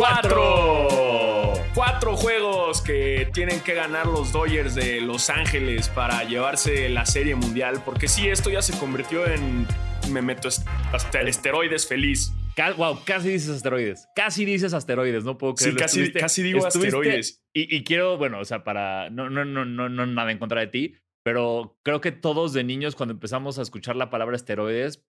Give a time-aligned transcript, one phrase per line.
[0.00, 1.52] Cuatro.
[1.74, 7.34] Cuatro juegos que tienen que ganar los Dodgers de Los Ángeles para llevarse la serie
[7.34, 7.82] mundial.
[7.84, 9.66] Porque sí, esto ya se convirtió en.
[10.10, 12.32] Me meto hasta esteroides feliz.
[12.78, 14.08] wow, casi dices asteroides.
[14.16, 15.86] Casi dices asteroides, no puedo creerlo.
[15.86, 17.44] Sí, casi, digo asteroides.
[17.52, 19.10] Y, y, quiero, bueno, o sea, para.
[19.10, 22.64] No, no, no, no, no nada en contra de ti, pero creo que todos de
[22.64, 25.04] niños, cuando empezamos a escuchar la palabra esteroides,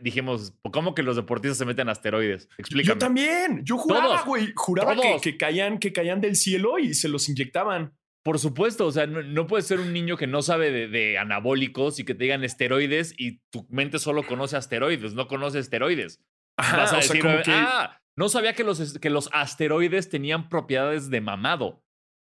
[0.00, 2.48] dijimos, ¿cómo que los deportistas se meten asteroides?
[2.58, 2.94] Explícame.
[2.94, 3.64] Yo también.
[3.64, 4.52] Yo juraba, güey.
[4.54, 7.94] Juraba que, caían, que caían del cielo y se los inyectaban.
[8.24, 12.04] Por supuesto, o sea, no, puedes ser un niño que no sabe de, anabólicos y
[12.04, 16.22] que te digan esteroides y tu mente solo conoce asteroides, no conoce esteroides.
[16.56, 21.84] Vas a decir, ah, no sabía que los, que los asteroides tenían propiedades de mamado.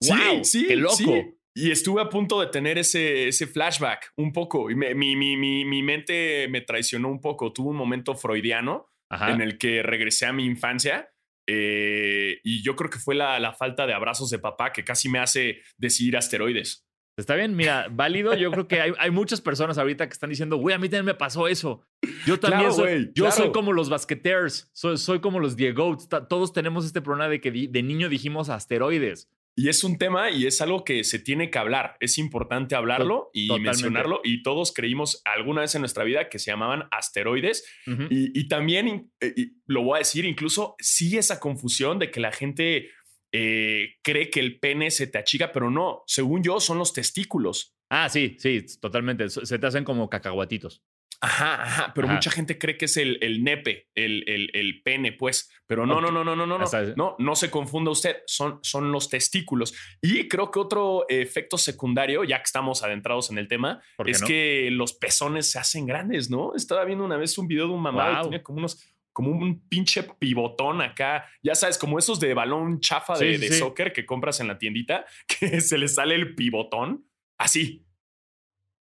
[0.09, 0.45] ¡Wow!
[0.45, 1.34] Sí, ¡Qué loco!
[1.57, 4.71] Y estuve a punto de tener ese, ese flashback un poco.
[4.71, 7.53] Y mi, mi, mi, mi, mente me traicionó un poco.
[7.53, 11.13] Tuve un momento freudiano en el que regresé a mi infancia.
[11.47, 15.09] Eh, y yo creo que fue la, la, falta de abrazos de papá que casi
[15.09, 16.85] me hace decidir asteroides.
[17.17, 18.35] Está bien, mira, válido.
[18.35, 21.05] Yo creo que hay, hay muchas personas ahorita que están diciendo, güey, a mí también
[21.05, 21.87] me pasó eso.
[22.27, 25.97] Yo también soy, yo soy como los basqueteers, soy, soy como los Diego.
[26.29, 29.31] Todos tenemos este problema de que de niño dijimos asteroides.
[29.57, 31.97] Y es un tema y es algo que se tiene que hablar.
[32.01, 34.21] Es importante hablarlo y mencionarlo.
[34.25, 37.65] Y todos creímos alguna vez en nuestra vida que se llamaban asteroides.
[38.11, 42.91] y, también, eh, lo voy a decir, incluso sigue esa confusión de que la gente
[43.33, 46.03] eh, cree que el pene se te achica, pero no.
[46.07, 47.77] Según yo, son los testículos.
[47.91, 49.29] Ah, sí, sí, totalmente.
[49.29, 50.83] Se te hacen como cacahuatitos.
[51.21, 55.51] Ajá, ajá, pero mucha gente cree que es el, el nepe, el, el, pene, pues,
[55.67, 59.09] pero no, no, no, no, no, no, no, no, se confunda usted, son, son los
[59.09, 59.75] testículos.
[60.03, 64.69] Y creo que otro efecto secundario, ya que estamos adentrados en el tema, es que
[64.71, 66.55] los pezones se hacen grandes, ¿no?
[66.55, 68.17] Estaba viendo una vez un video de un mamá wow.
[68.17, 72.81] que tenía como unos, como un pinche pivotón acá, ya sabes, como esos de balón
[72.81, 75.07] chafa de, de soccer que compras en la tiendita,
[75.41, 77.09] que se le sale el pivotón,
[77.39, 77.87] así.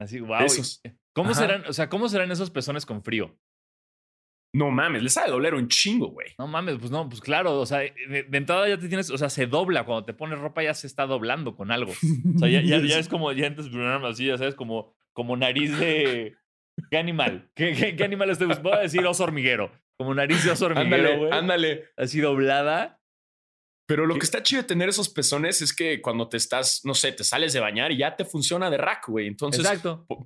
[0.00, 0.46] Así, wow.
[1.22, 3.36] ¿Cómo serán, o sea, cómo serán esos pezones con frío?
[4.54, 6.28] No mames, les sabe doler un chingo, güey.
[6.38, 9.28] No mames, pues no, pues claro, o sea, de, entrada ya te tienes, o sea,
[9.28, 11.92] se dobla cuando te pones ropa, ya se está doblando con algo.
[12.34, 16.36] O sea, ya, ya, es como, ya antes así, ya sabes, como, como nariz de.
[16.90, 17.50] ¿Qué animal?
[17.54, 19.72] ¿Qué, qué, animal estoy Voy a decir oso hormiguero.
[19.96, 21.32] Como nariz de oso hormiguero, güey.
[21.32, 21.84] Ándale, ándale.
[21.96, 22.97] Así doblada.
[23.88, 26.92] Pero lo que está chido de tener esos pezones es que cuando te estás, no
[26.92, 29.26] sé, te sales de bañar y ya te funciona de rack, güey.
[29.26, 29.66] Entonces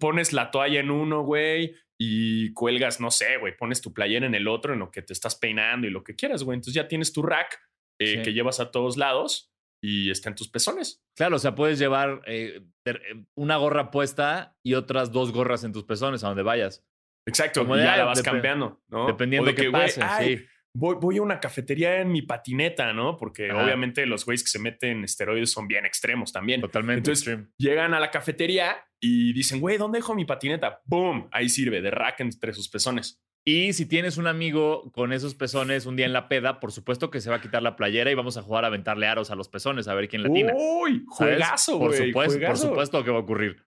[0.01, 4.35] pones la toalla en uno, güey, y cuelgas, no sé, güey, pones tu playera en
[4.35, 6.57] el otro en lo que te estás peinando y lo que quieras, güey.
[6.57, 7.63] Entonces ya tienes tu rack
[8.01, 11.01] eh, que llevas a todos lados y está en tus pezones.
[11.17, 12.95] Claro, o sea, puedes llevar eh, eh,
[13.37, 16.85] una gorra puesta y otras dos gorras en tus pezones a donde vayas.
[17.29, 19.07] Exacto, Como ya la vas cambiando, ¿no?
[19.07, 23.17] Dependiendo de qué pase, sí voy, a una cafetería en mi patineta, ¿no?
[23.17, 26.61] Porque obviamente los güeyes que se meten esteroides son bien extremos también.
[26.61, 27.11] Totalmente.
[27.11, 30.81] Entonces llegan a la cafetería y dicen, güey, ¿dónde dejo mi patineta?
[30.85, 31.29] ¡Boom!
[31.33, 33.23] Ahí sirve, de rack entre sus pezones.
[33.45, 37.11] Y si tienes un amigo con esos pezones un día en la peda, por supuesto
[37.11, 39.35] que se va a quitar la playera y vamos a jugar a aventarle aros a
[39.35, 40.53] los pezones a ver quién latina.
[40.57, 41.05] ¡Uy!
[41.09, 42.13] Juegazo, güey.
[42.13, 43.67] Por supuesto, por supuesto que va a ocurrir.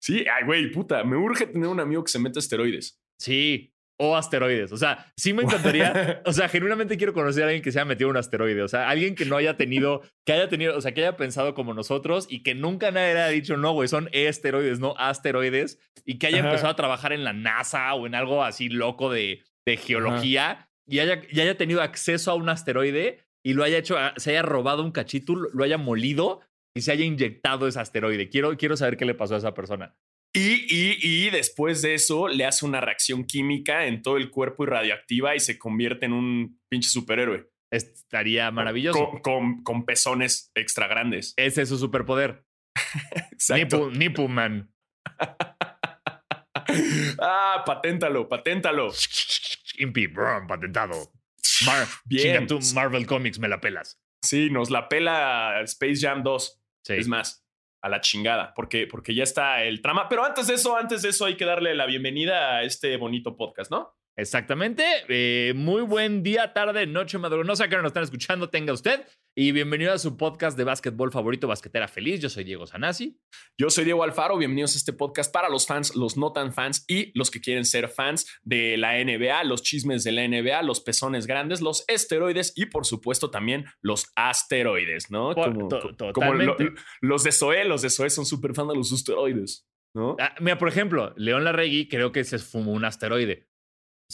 [0.00, 3.02] Sí, ay, güey, puta, me urge tener un amigo que se meta esteroides.
[3.18, 4.72] Sí, o asteroides.
[4.72, 6.22] O sea, sí me encantaría.
[6.24, 8.62] o sea, genuinamente quiero conocer a alguien que se haya metido un asteroide.
[8.62, 11.54] O sea, alguien que no haya tenido, que haya tenido, o sea, que haya pensado
[11.54, 15.78] como nosotros y que nunca nadie haya dicho, no, güey, son esteroides, no asteroides.
[16.04, 19.42] Y que haya empezado a trabajar en la NASA o en algo así loco de,
[19.66, 23.96] de geología y haya, y haya tenido acceso a un asteroide y lo haya hecho,
[24.16, 26.40] se haya robado un cachito, lo haya molido
[26.74, 28.28] y se haya inyectado ese asteroide.
[28.28, 29.96] Quiero, quiero saber qué le pasó a esa persona.
[30.38, 35.34] Y, después de eso le hace una reacción química en todo el cuerpo y radioactiva
[35.34, 37.50] y se convierte en un pinche superhéroe.
[37.70, 39.20] Estaría maravilloso.
[39.22, 41.34] Con, pezones extra grandes.
[41.36, 42.44] Ese es su superpoder.
[43.32, 43.90] Exacto.
[43.90, 44.72] Nipu, Man.
[47.20, 48.90] ah, paténtalo, paténtalo.
[49.78, 51.12] Impi, bro, patentado.
[52.04, 52.46] Bien.
[52.46, 54.00] tú, Marvel Comics, me la pelas.
[54.22, 56.62] Sí, nos la pela Space Jam 2.
[56.88, 57.46] Es más,
[57.80, 60.08] a la chingada, porque, porque ya está el trama.
[60.08, 63.36] Pero antes de eso, antes de eso, hay que darle la bienvenida a este bonito
[63.36, 63.97] podcast, ¿no?
[64.18, 64.84] Exactamente.
[65.08, 67.46] Eh, muy buen día, tarde, noche, madrugada.
[67.46, 69.06] No sé a qué nos están escuchando, tenga usted.
[69.36, 72.18] Y bienvenido a su podcast de básquetbol favorito, Basquetera Feliz.
[72.18, 73.16] Yo soy Diego Sanasi.
[73.56, 74.36] Yo soy Diego Alfaro.
[74.36, 77.64] Bienvenidos a este podcast para los fans, los no tan fans y los que quieren
[77.64, 82.52] ser fans de la NBA, los chismes de la NBA, los pezones grandes, los esteroides
[82.56, 85.32] y, por supuesto, también los asteroides, ¿no?
[85.36, 85.68] como,
[87.02, 90.16] los de Zoé, los de Zoé son súper fans de los asteroides, ¿no?
[90.18, 93.47] Ah, mira, por ejemplo, León Larregui creo que se fumó un asteroide.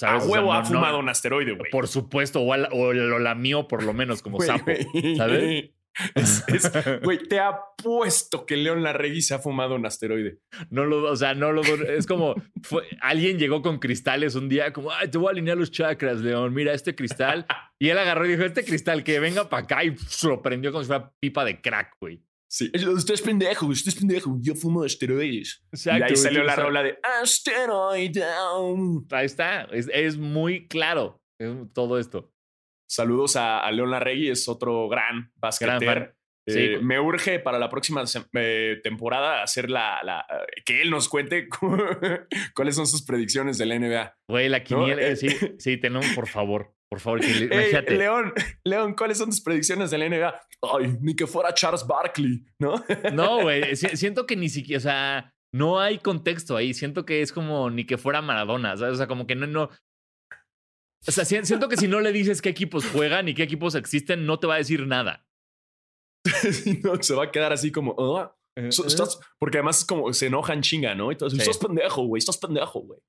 [0.03, 1.71] A huevo ha fumado un asteroide, güey.
[1.71, 2.57] Por supuesto, o,
[2.93, 4.73] lo lamió por lo menos como sapo,
[5.17, 5.71] ¿sabes?
[7.03, 10.39] güey, te apuesto que León Larregui se ha fumado un asteroide.
[10.71, 12.35] No lo, o sea, no lo, es como,
[13.01, 16.53] alguien llegó con cristales un día, como, ay, te voy a alinear los chakras, León,
[16.53, 17.47] mira este cristal.
[17.79, 20.73] y él agarró y dijo, este cristal que venga para acá y se lo prendió
[20.73, 22.23] como si fuera pipa de crack, güey.
[22.55, 22.71] Sí.
[22.87, 24.39] Usted es pendejo, usted es pendejo.
[24.41, 25.61] Yo fumo asteroides.
[25.73, 25.99] Exacto.
[25.99, 28.25] Y ahí salió la rola de asteroide.
[29.11, 29.65] Ahí está.
[29.73, 31.21] Es, muy claro
[31.73, 32.33] todo esto.
[32.89, 36.14] Saludos a, León Larregui, es otro gran basquetero.
[36.47, 38.05] Eh, me urge para la próxima
[38.35, 40.27] eh, temporada hacer la, la,
[40.67, 41.49] que él nos cuente
[42.55, 44.15] cuáles son sus predicciones del NBA.
[44.29, 46.75] Güey, la quiniela, sí, sí, tenemos, por favor.
[46.91, 47.21] Por favor,
[47.89, 48.33] León,
[48.63, 50.41] León, ¿cuáles son tus predicciones del NBA?
[50.63, 52.85] Ay, ni que fuera Charles Barkley, ¿no?
[53.13, 56.75] No, güey, siento que ni siquiera, o sea, no hay contexto ahí.
[56.75, 58.95] Siento que es como ni que fuera Maradona, ¿sabes?
[58.95, 59.71] O sea, como que no, no.
[61.07, 64.27] O sea, siento que si no le dices qué equipos juegan y qué equipos existen,
[64.27, 65.24] no te va a decir nada.
[66.83, 69.05] no, se va a quedar así como, ah, eh, eh".
[69.39, 71.13] porque además es como se enojan chinga, ¿no?
[71.13, 71.45] Entonces, sí.
[71.45, 73.01] sos pendejo, güey, sos pendejo, güey.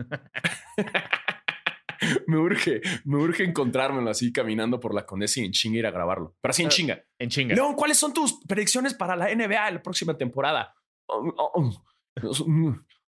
[2.26, 5.90] me urge, me urge encontrármelo así caminando por la Condesa y en chinga ir a
[5.90, 6.36] grabarlo.
[6.40, 7.04] Pero así en ah, chinga.
[7.18, 7.54] En chinga.
[7.54, 10.74] León, ¿cuáles son tus predicciones para la NBA la próxima temporada?
[11.08, 11.82] Oh, oh, oh.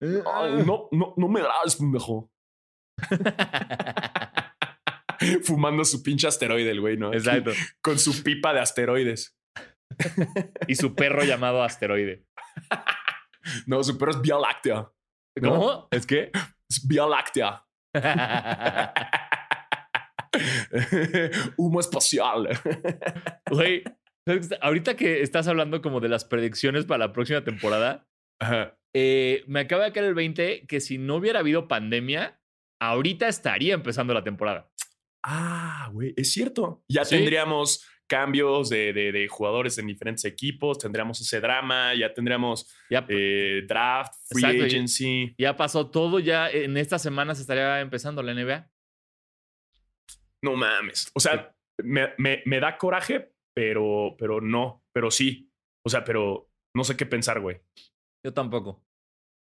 [0.00, 2.30] no, no, no me das, pendejo.
[5.42, 7.12] Fumando su pinche asteroide, el güey, ¿no?
[7.12, 7.50] Exacto.
[7.82, 9.36] Con su pipa de asteroides.
[10.68, 12.24] y su perro llamado asteroide.
[13.66, 14.90] no, su perro es Vía Láctea.
[15.40, 15.88] ¿Cómo?
[15.90, 16.30] ¿Es qué?
[16.68, 17.64] Es Vía Láctea.
[21.56, 22.48] Humo espacial.
[23.50, 23.82] Güey,
[24.60, 28.06] ahorita que estás hablando como de las predicciones para la próxima temporada,
[28.94, 32.40] eh, me acaba de caer el 20 que si no hubiera habido pandemia,
[32.80, 34.70] ahorita estaría empezando la temporada.
[35.22, 36.82] Ah, güey, es cierto.
[36.88, 43.62] Ya tendríamos cambios de, de, jugadores en diferentes equipos, tendríamos ese drama, ya tendríamos eh,
[43.68, 45.32] draft, free agency.
[45.38, 48.68] Ya pasó todo, ya en estas semanas estaría empezando la NBA.
[50.42, 51.12] No mames.
[51.14, 51.54] O sea,
[51.84, 55.48] me, me, me, da coraje, pero, pero no, pero sí.
[55.86, 57.60] O sea, pero no sé qué pensar, güey.
[58.24, 58.84] Yo tampoco.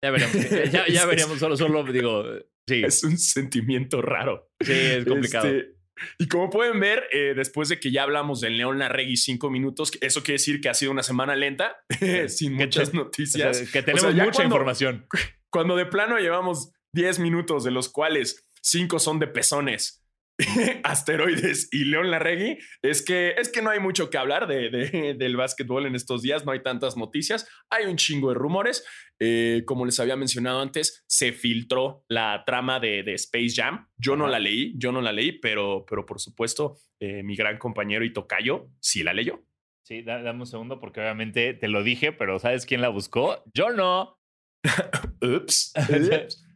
[0.05, 0.37] Ya veremos.
[0.73, 2.25] ya, ya veríamos, solo, solo digo,
[2.69, 2.85] sí.
[2.85, 4.53] Es un sentimiento raro.
[4.61, 5.49] Sí, es complicado.
[5.49, 5.81] Este,
[6.19, 9.93] y como pueden ver, eh, después de que ya hablamos del León Larregui cinco minutos,
[10.00, 11.76] eso quiere decir que ha sido una semana lenta,
[12.28, 13.70] sin muchas noticias.
[13.70, 15.06] que tenemos mucha información.
[15.50, 20.01] Cuando de plano llevamos 10 minutos, de los cuales cinco son de pezones
[20.84, 25.36] asteroides y León Larregui, es que, es que no hay mucho que hablar de, del
[25.36, 28.84] básquetbol en estos días, no hay tantas noticias, hay un chingo de rumores.
[29.24, 33.88] Eh, como les había mencionado antes, se filtró la trama de, de Space Jam.
[33.96, 37.58] Yo no la leí, yo no la leí, pero, pero por supuesto, eh, mi gran
[37.58, 39.44] compañero y tocayo sí la leyó.
[39.84, 43.42] Sí, dame un segundo porque obviamente te lo dije, pero ¿sabes quién la buscó?
[43.52, 44.18] Yo no.
[45.20, 45.72] Ups.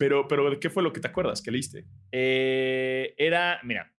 [0.00, 1.42] Pero, pero, ¿qué fue lo que te acuerdas?
[1.42, 1.84] ¿Qué leíste?
[2.10, 3.94] Eh, era, mira,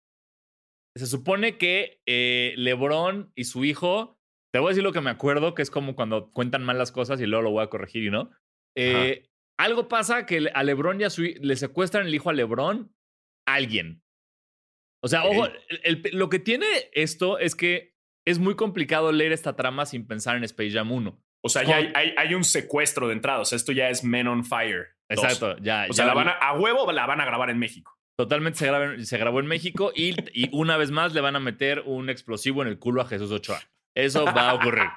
[0.97, 4.19] se supone que eh, Lebron y su hijo,
[4.51, 6.91] te voy a decir lo que me acuerdo, que es como cuando cuentan mal las
[6.91, 8.31] cosas y luego lo voy a corregir y no.
[8.75, 12.95] Eh, algo pasa que a Lebron y a su le secuestran el hijo a Lebron
[13.47, 14.01] alguien.
[15.03, 15.49] O sea, ojo,
[16.13, 20.45] lo que tiene esto es que es muy complicado leer esta trama sin pensar en
[20.45, 21.23] Space Jam 1.
[21.43, 23.39] O sea, ya hay, hay, hay, un secuestro de entrada.
[23.39, 24.95] O sea, esto ya es Men on Fire.
[25.11, 25.87] Exacto, ya.
[25.89, 27.97] O sea, la van a, huevo la van a grabar en México.
[28.17, 31.83] Totalmente se, se grabó en México y, y, una vez más le van a meter
[31.85, 33.59] un explosivo en el culo a Jesús Ochoa.
[33.95, 34.87] Eso va a ocurrir.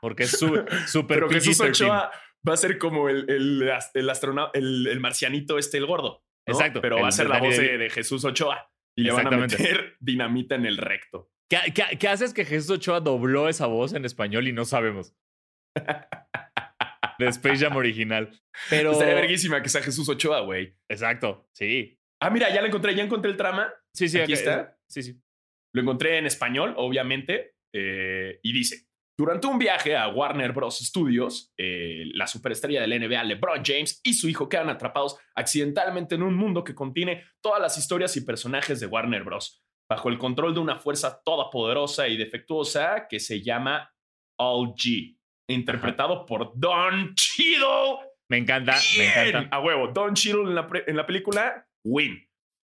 [0.00, 0.66] Porque es súper
[1.08, 2.10] Pero Jesús Ochoa
[2.46, 6.24] va a ser como el, el, el astronauta, el, el, marcianito este, el gordo.
[6.46, 6.80] Exacto.
[6.80, 8.70] Pero va a ser la voz de, Jesús Ochoa.
[8.96, 11.30] Y le van a meter dinamita en el recto.
[11.50, 15.14] ¿Qué, qué, qué haces que Jesús Ochoa dobló esa voz en español y no sabemos?
[17.18, 18.30] de Space Jam original.
[18.70, 18.92] Pero.
[18.92, 20.76] Estaría verguísima que sea Jesús Ochoa, güey.
[20.88, 21.98] Exacto, sí.
[22.20, 23.72] Ah, mira, ya lo encontré, ya encontré el trama.
[23.92, 24.76] Sí, sí, aquí está.
[24.88, 25.20] Sí, sí.
[25.74, 28.86] Lo encontré en español, obviamente, eh, y dice:
[29.18, 30.78] Durante un viaje a Warner Bros.
[30.78, 36.22] Studios, eh, la superestrella del NBA, LeBron James, y su hijo quedan atrapados accidentalmente en
[36.22, 39.62] un mundo que contiene todas las historias y personajes de Warner Bros.
[39.90, 43.92] bajo el control de una fuerza todopoderosa y defectuosa que se llama
[44.38, 45.13] All G
[45.48, 47.98] interpretado por Don Cheadle.
[48.28, 49.56] Me encanta, me encanta.
[49.56, 52.26] A huevo, Don Cheadle en la, en la película, win.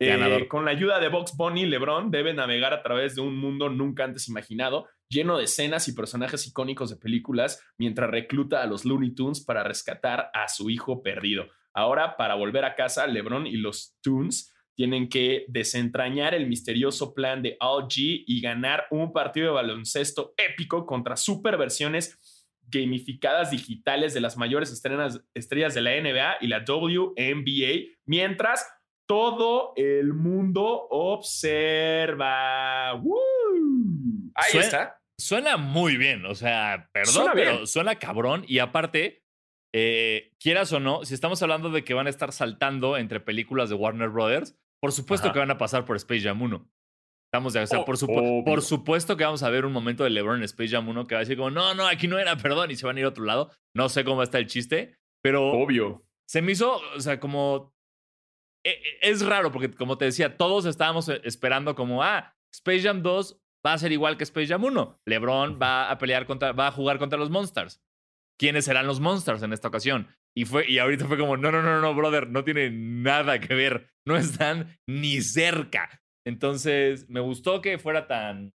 [0.02, 3.68] Eh, con la ayuda de Box Bunny, LeBron debe navegar a través de un mundo
[3.68, 8.86] nunca antes imaginado, lleno de escenas y personajes icónicos de películas, mientras recluta a los
[8.86, 11.48] Looney Tunes para rescatar a su hijo perdido.
[11.74, 17.42] Ahora, para volver a casa, LeBron y los Toons tienen que desentrañar el misterioso plan
[17.42, 22.18] de All G y ganar un partido de baloncesto épico contra superversiones
[22.70, 24.72] gamificadas digitales de las mayores
[25.34, 28.66] estrellas de la NBA y la WNBA, mientras
[29.06, 32.92] todo el mundo observa.
[32.92, 34.98] Ahí está.
[35.18, 38.44] Suena muy bien, o sea, perdón, pero suena cabrón.
[38.46, 39.22] Y aparte,
[39.74, 43.68] eh, quieras o no, si estamos hablando de que van a estar saltando entre películas
[43.68, 46.66] de Warner Brothers, por supuesto que van a pasar por Space Jam 1.
[47.32, 47.96] Estamos de, o sea, por,
[48.44, 51.14] por, supuesto que vamos a ver un momento de LeBron en Space Jam 1 que
[51.14, 53.06] va a decir como, no, no, aquí no era, perdón, y se van a ir
[53.06, 53.52] a otro lado.
[53.72, 55.52] No sé cómo está el chiste, pero...
[55.52, 56.04] Obvio.
[56.28, 57.72] Se me hizo, o sea, como...
[58.66, 62.82] E, e, es raro porque, como te decía, todos estábamos eh, esperando como, ah, Space
[62.82, 65.00] Jam 2 va a ser igual que Space Jam 1.
[65.06, 67.80] LeBron va a pelear contra, va a jugar contra los Monsters.
[68.40, 70.08] ¿Quiénes serán los Monsters en esta ocasión?
[70.36, 73.54] Y, fue, y ahorita fue como, no, no, no, no, brother, no tiene nada que
[73.54, 73.88] ver.
[74.04, 76.02] No están ni cerca.
[76.26, 78.52] Entonces, me gustó que fuera tan,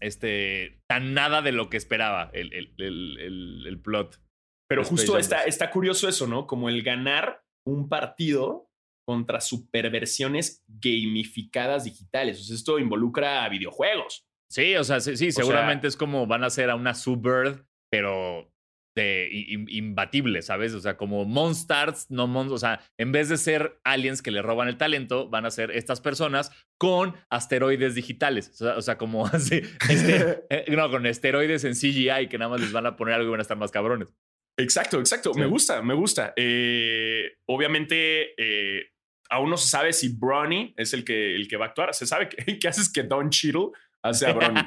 [0.00, 4.20] este, tan nada de lo que esperaba el, el, el, el plot.
[4.68, 6.46] Pero justo está, está curioso eso, ¿no?
[6.46, 8.68] Como el ganar un partido
[9.06, 12.40] contra superversiones gamificadas digitales.
[12.40, 14.26] O sea, esto involucra a videojuegos.
[14.50, 18.47] Sí, o sea, sí, seguramente es como van a ser a una Subbird, pero
[18.98, 19.28] de
[19.68, 20.74] imbatible, ¿sabes?
[20.74, 24.42] O sea, como Monsters, no Monsters, o sea, en vez de ser aliens que le
[24.42, 28.60] roban el talento, van a ser estas personas con asteroides digitales.
[28.60, 32.72] O sea, como así, este, eh, no, con esteroides en CGI que nada más les
[32.72, 34.14] van a poner algo y van a estar más cabrones.
[34.58, 35.32] Exacto, exacto.
[35.34, 36.32] Me gusta, me gusta.
[36.36, 38.90] Eh, obviamente, eh,
[39.30, 41.94] aún no se sabe si Bronny es el que, el que va a actuar.
[41.94, 43.70] Se sabe que, que haces que Don Cheadle
[44.02, 44.60] hace a Bronny.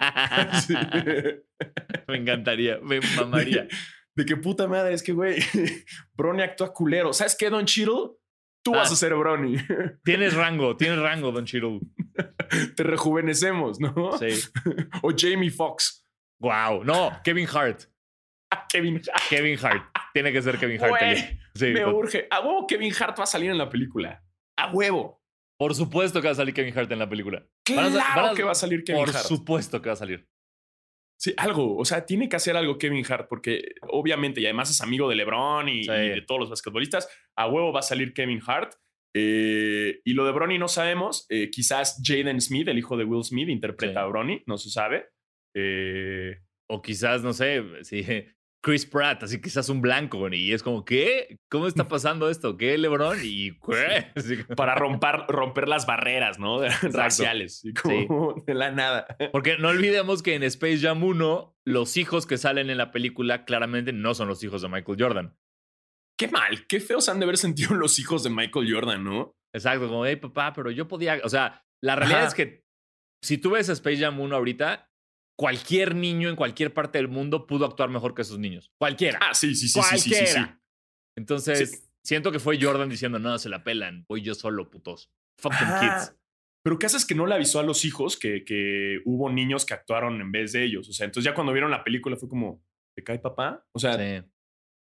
[2.08, 3.68] me encantaría, me mamaría
[4.22, 5.38] de que puta madre, es que, güey,
[6.14, 7.12] Bronny actúa culero.
[7.12, 8.12] ¿Sabes qué, Don Cheadle?
[8.64, 8.94] Tú vas ah.
[8.94, 9.58] a ser Bronny.
[10.04, 11.80] Tienes rango, tienes rango, Don Cheadle.
[12.76, 14.18] Te rejuvenecemos, ¿no?
[14.20, 14.40] Sí.
[15.02, 16.06] o Jamie Foxx.
[16.40, 17.84] Wow, no, Kevin Hart.
[18.70, 19.30] Kevin Hart.
[19.30, 19.84] Kevin Hart.
[20.14, 21.18] Tiene que ser Kevin Hart.
[21.56, 22.28] sí, me urge.
[22.30, 24.24] A huevo Kevin Hart va a salir en la película.
[24.58, 25.24] A huevo.
[25.58, 27.44] Por supuesto que va a salir Kevin Hart en la película.
[27.64, 29.14] Claro que va a salir Kevin Hart.
[29.14, 30.28] Por supuesto que va a salir.
[31.22, 34.82] Sí, algo, o sea, tiene que hacer algo Kevin Hart, porque obviamente, y además es
[34.82, 38.74] amigo de LeBron y, de todos los basquetbolistas, a huevo va a salir Kevin Hart.
[39.16, 43.24] Eh, y lo de Bronny no sabemos, eh, quizás Jaden Smith, el hijo de Will
[43.24, 45.10] Smith, interpreta a Bronny, no se sabe.
[45.56, 48.04] Eh, o quizás, no sé, sí,
[48.64, 51.40] Chris Pratt, así quizás un blanco, y es como, ¿qué?
[51.50, 52.58] ¿Cómo está pasando esto?
[52.58, 53.18] ¿Qué, LeBron?
[53.24, 53.52] Y
[54.56, 56.62] para romper, romper las barreras, ¿no?
[56.84, 59.08] Raciales, y como de la nada.
[59.32, 63.46] Porque no olvidemos que en Space Jam 1, los hijos que salen en la película
[63.46, 65.38] claramente no son los hijos de Michael Jordan.
[66.18, 69.36] Qué mal, qué feos han de haber sentido los hijos de Michael Jordan, ¿no?
[69.54, 72.64] Exacto, como, hey, papá, pero yo podía, o sea, la realidad es que
[73.24, 74.91] si tú ves Space Jam 1 ahorita,
[75.42, 78.72] cualquier niño en cualquier parte del mundo pudo actuar mejor que esos niños.
[78.78, 79.18] Cualquiera.
[79.24, 79.80] Ah, sí, sí, sí.
[79.80, 80.28] Cualquiera.
[80.28, 80.46] Sí, sí,
[81.18, 85.12] Entonces, siento que fue Jordan diciendo, no, se la pelan, voy yo solo, putos.
[85.40, 86.16] Fuck them kids.
[86.64, 89.74] Pero ¿qué haces que no le avisó a los hijos que, que hubo niños que
[89.74, 90.88] actuaron en vez de ellos?
[90.88, 92.64] O sea, entonces ya cuando vieron la película fue como,
[92.96, 93.66] ¿te cae papá?
[93.72, 93.98] O sea,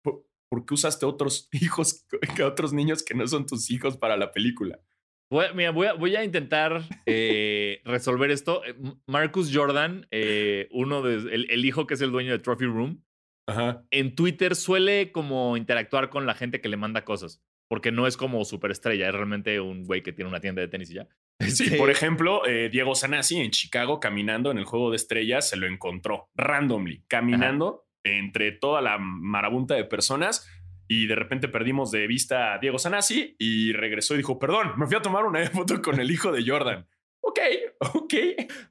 [0.02, 4.32] ¿por, qué usaste otros hijos, que otros niños que no son tus hijos para la
[4.32, 4.80] película?
[5.28, 8.64] Voy, mira, voy, a, intentar eh, resolver esto.
[8.64, 8.74] Eh,
[9.06, 13.04] Marcus Jordan, eh, uno de el, hijo que es el dueño de Trophy Room,
[13.90, 17.42] en Twitter suele como interactuar con la gente que le manda cosas.
[17.68, 20.90] Porque no es como superestrella, es realmente un güey que tiene una tienda de tenis
[20.90, 21.08] y ya.
[21.40, 25.56] Sí, este por ejemplo, Diego Sanasi en Chicago caminando en el juego de estrellas se
[25.56, 30.48] lo encontró randomly, caminando entre toda la marabunta de personas
[30.88, 34.86] y de repente perdimos de vista a Diego Sanasi y regresó y dijo, perdón, me
[34.86, 36.86] fui a tomar una foto con el hijo de Jordan.
[37.20, 37.40] Ok,
[37.94, 38.14] ok.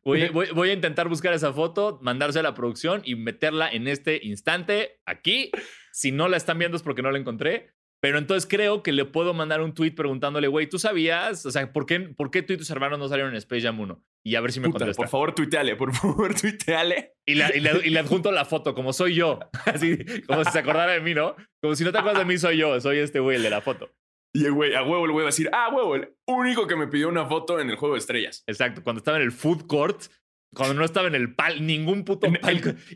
[0.03, 0.22] Voy,
[0.69, 5.51] a intentar buscar esa foto, mandarse a la producción y meterla en este instante aquí.
[5.91, 7.74] Si no la están viendo es porque no la encontré.
[8.05, 11.43] Pero entonces creo que le puedo mandar un tweet preguntándole, güey, ¿tú sabías?
[11.43, 13.79] O sea, ¿por qué, ¿por qué tú y tus hermanos no salieron en Space Jam
[13.79, 14.00] 1?
[14.24, 14.95] Y a ver si me contesta.
[14.95, 17.15] Por favor, tuiteale, por favor, tuiteale.
[17.25, 19.39] Y, le, adjunto la foto, como soy yo.
[19.65, 19.97] Así,
[20.27, 21.35] como si se acordara de mí, ¿no?
[21.59, 23.62] Como si no te acuerdas de mí, soy yo, soy este güey, el de la
[23.62, 23.91] foto.
[24.35, 26.75] Y el güey, a huevo el güey va a decir, ah, huevo, el único que
[26.75, 28.43] me pidió una foto en el juego de estrellas.
[28.45, 30.03] Exacto, cuando estaba en el food court,
[30.53, 32.27] cuando no estaba en el pal, ningún puto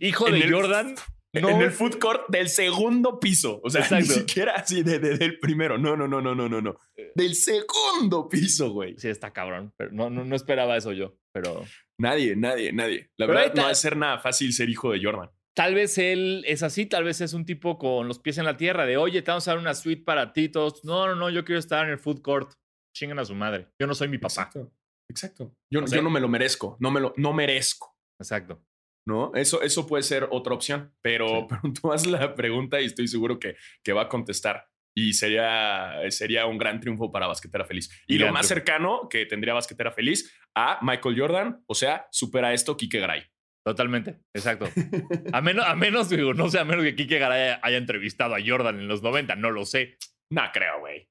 [0.02, 0.94] hijo de Jordan.
[1.34, 3.62] En el food court del segundo piso.
[3.64, 5.78] O sea, ni siquiera así de, del primero.
[5.78, 6.80] No, no, no, no, no, no, no.
[6.96, 7.12] Eh.
[7.14, 8.98] Del segundo piso, güey.
[8.98, 9.74] Sí, está cabrón.
[9.78, 11.18] Pero no, no, esperaba eso yo.
[11.32, 11.66] Pero.
[12.00, 13.12] Nadie, nadie, nadie.
[13.18, 15.30] La verdad, no va a ser nada fácil ser hijo de Jordan.
[15.56, 18.58] tal vez él es así, tal vez es un tipo con los pies en la
[18.58, 20.84] tierra, de oye, te vamos a dar una suite para ti, todos.
[20.84, 22.54] No, no, no, yo quiero estar en el food court.
[22.96, 23.68] Chingan a su madre.
[23.80, 24.34] Yo no soy mi papá.
[24.34, 24.72] Exacto.
[25.10, 25.56] Exacto.
[25.72, 26.78] Yo, yo no me lo merezco.
[26.80, 27.96] No me lo no merezco.
[28.20, 28.64] Exacto.
[29.08, 29.32] ¿No?
[29.36, 31.48] Eso, eso puede ser otra opción, pero,
[31.82, 34.68] tú haz la pregunta y estoy seguro que, que va a contestar.
[34.96, 37.90] Y sería, sería un gran triunfo para Basquetera Feliz.
[38.08, 42.76] Y, lo más cercano que tendría Basquetera Feliz a Michael Jordan, o sea, supera esto
[42.76, 43.24] Kike Garay.
[43.66, 44.66] Totalmente, exacto.
[45.34, 48.40] A menos, a menos, digo, no sé, a menos que Kike Garay haya, entrevistado a
[48.44, 49.98] Jordan en los 90, no lo sé.
[50.32, 51.08] No creo, güey.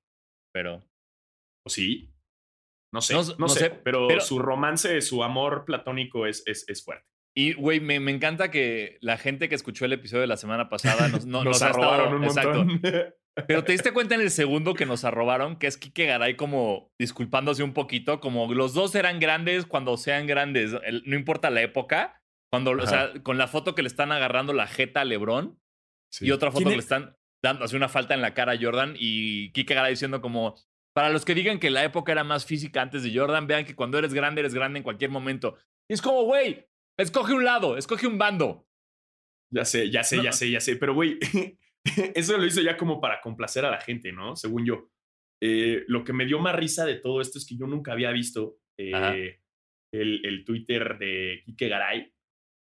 [0.53, 0.85] Pero.
[1.65, 2.13] ¿O sí?
[2.93, 7.07] No sé, no, sé, pero, su romance, su amor platónico es, es, es fuerte.
[7.39, 10.69] Y, güey, me, me, encanta que la gente que escuchó el episodio de la semana
[10.69, 12.81] pasada nos, no, nos, arrobaron un montón.
[13.47, 16.91] Pero te diste cuenta en el segundo que nos arrobaron, que es Kike Garay como
[16.99, 20.73] disculpándose un poquito, como los dos eran grandes cuando sean grandes,
[21.05, 22.21] no importa la época.
[22.51, 25.61] Cuando, o sea, con la foto que le están agarrando la jeta a Lebron
[26.19, 28.97] y otra foto que le están dando así una falta en la cara a Jordan
[28.99, 30.57] y Kike Garay diciendo como,
[30.93, 33.77] para los que digan que la época era más física antes de Jordan, vean que
[33.77, 35.57] cuando eres grande, eres grande en cualquier momento.
[35.89, 36.67] Y es como, güey,
[36.99, 38.67] Escoge un lado, escoge un bando.
[39.51, 40.77] Ya sé, ya sé, ya sé, ya sé.
[40.77, 41.19] Pero, güey,
[42.15, 44.37] eso lo hizo ya como para complacer a la gente, ¿no?
[44.37, 44.91] Según yo.
[45.41, 48.11] Eh, lo que me dio más risa de todo esto es que yo nunca había
[48.11, 49.39] visto eh,
[49.93, 52.13] el, el, Twitter de Kike Garay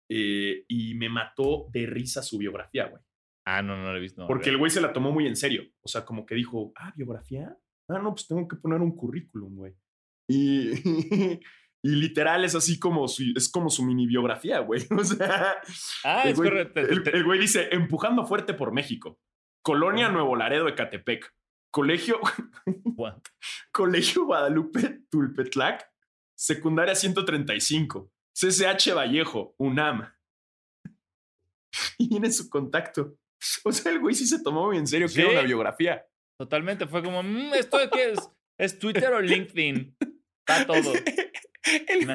[0.08, 3.02] eh, y me mató de risa su biografía, güey.
[3.44, 4.26] Ah, no, no lo he visto.
[4.28, 5.64] Porque el güey se la tomó muy en serio.
[5.80, 7.56] O sea, como que dijo, ah, biografía.
[7.88, 9.74] Ah, no, pues tengo que poner un currículum, güey.
[10.28, 10.70] Y,
[11.82, 14.86] Y literal es así como su, es como su mini biografía, güey.
[14.98, 15.60] O sea,
[16.04, 16.80] ah, es correcto.
[16.80, 19.18] El, güey dice, empujando fuerte por México.
[19.62, 21.34] Colonia Nuevo Laredo de Catepec.
[21.72, 22.20] Colegio,
[23.72, 25.88] Colegio Guadalupe Tulpetlac.
[26.36, 28.10] Secundaria 135.
[28.34, 30.12] CCH Vallejo, UNAM.
[31.98, 33.16] Y viene su contacto.
[33.64, 36.04] O sea, el güey sí se tomó muy en serio que era una biografía.
[36.38, 36.86] Totalmente.
[36.86, 38.30] Fue como, mm, ¿esto qué es?
[38.58, 39.96] ¿Es Twitter o LinkedIn?
[40.46, 40.92] Está todo.
[41.62, 42.06] El,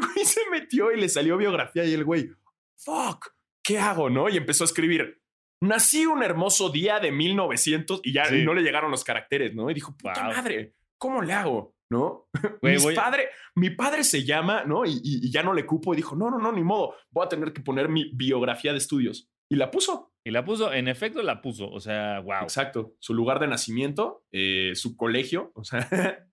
[0.00, 2.30] güey, se metió y le salió biografía y el güey,
[2.76, 4.10] fuck, ¿qué hago?
[4.10, 4.28] ¿No?
[4.28, 5.20] Y empezó a escribir.
[5.60, 9.70] Nací un hermoso día de 1900 y ya no le llegaron los caracteres, ¿no?
[9.70, 11.74] Y dijo, puta madre, ¿cómo le hago?
[11.90, 12.28] ¿No?
[12.62, 14.84] mi, Padre, mi padre se llama, ¿no?
[14.84, 17.52] Y, ya no le cupo y dijo, no, no, no, ni modo, voy a tener
[17.52, 19.30] que poner mi biografía de estudios.
[19.48, 20.12] Y la puso.
[20.24, 22.42] Y la puso, en efecto la puso, o sea, wow.
[22.42, 25.88] Exacto, su lugar de nacimiento, eh, su colegio, o sea,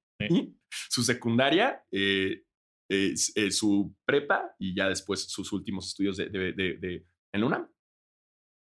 [0.90, 2.44] su secundaria, eh,
[2.90, 3.16] eh,
[3.52, 7.70] su prepa y ya después sus últimos estudios de, de, de, en UNAM.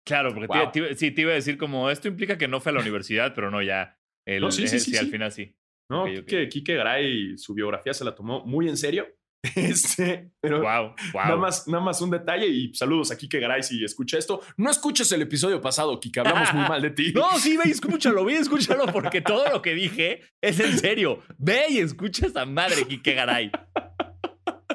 [0.06, 2.80] Claro, porque sí, te iba a decir como esto implica que no fue a la
[2.82, 3.98] universidad, pero no, ya.
[4.26, 5.54] El, sí, sí, sí, al final sí.
[5.90, 9.17] No, que Kike Garay su biografía se la tomó muy en serio
[9.55, 13.85] Este, pero wow, Nada, más, nada más un detalle y saludos a Kike Garay si
[13.85, 14.40] escucha esto.
[14.57, 17.12] No escuches el episodio pasado, Kike, hablamos muy mal de ti.
[17.14, 20.79] No, sí, ve y escúchalo, ve y escúchalo, porque todo lo que dije es en
[20.79, 21.22] serio.
[21.38, 23.51] Ve y escucha esa madre, Kike Garay.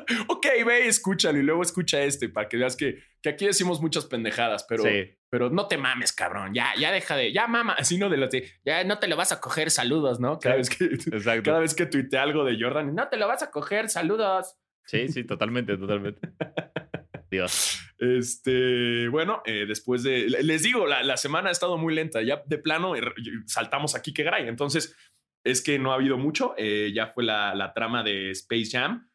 [0.28, 4.06] ok, ve escúchalo y luego escucha este para que veas que, que aquí decimos muchas
[4.06, 4.84] pendejadas, pero,
[5.30, 6.54] pero no te mames, cabrón.
[6.54, 9.16] Ya, ya deja de, ya mama, así no de las de, ya no te lo
[9.16, 10.40] vas a coger, saludos, ¿no?
[10.40, 10.98] Cada vez que,
[11.44, 14.56] cada vez que tuite algo de Jordan, no te lo vas a coger, saludos.
[14.86, 16.30] Sí, sí, totalmente, totalmente.
[17.32, 17.80] Dios.
[17.98, 22.22] Este, bueno, eh, después de, les digo, la, semana ha estado muy lenta.
[22.22, 23.14] Ya de plano er,
[23.48, 24.48] saltamos aquí que Gray.
[24.48, 24.96] Entonces,
[25.44, 26.54] es que no ha habido mucho.
[26.58, 29.10] Eh, ya fue la, trama de Space Jam.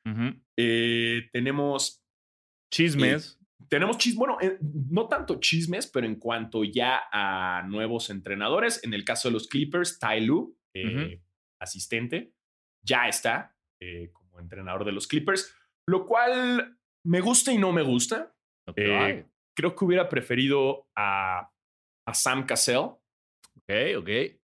[0.57, 2.05] Eh, tenemos
[2.73, 3.39] chismes.
[3.69, 4.39] tenemos chismes, bueno,
[4.91, 9.49] no tanto chismes, pero en cuanto ya a nuevos entrenadores, en el caso de los
[9.49, 10.55] Clippers, Ty Lue,
[11.61, 12.33] asistente,
[12.83, 13.57] ya está
[14.13, 15.55] como entrenador de los Clippers
[15.89, 18.35] lo cual me gusta y no me gusta.
[18.77, 19.25] Eh,
[19.57, 21.51] creo que hubiera preferido a,
[22.07, 22.91] a Sam Cassell.
[23.57, 24.09] Ok, ok.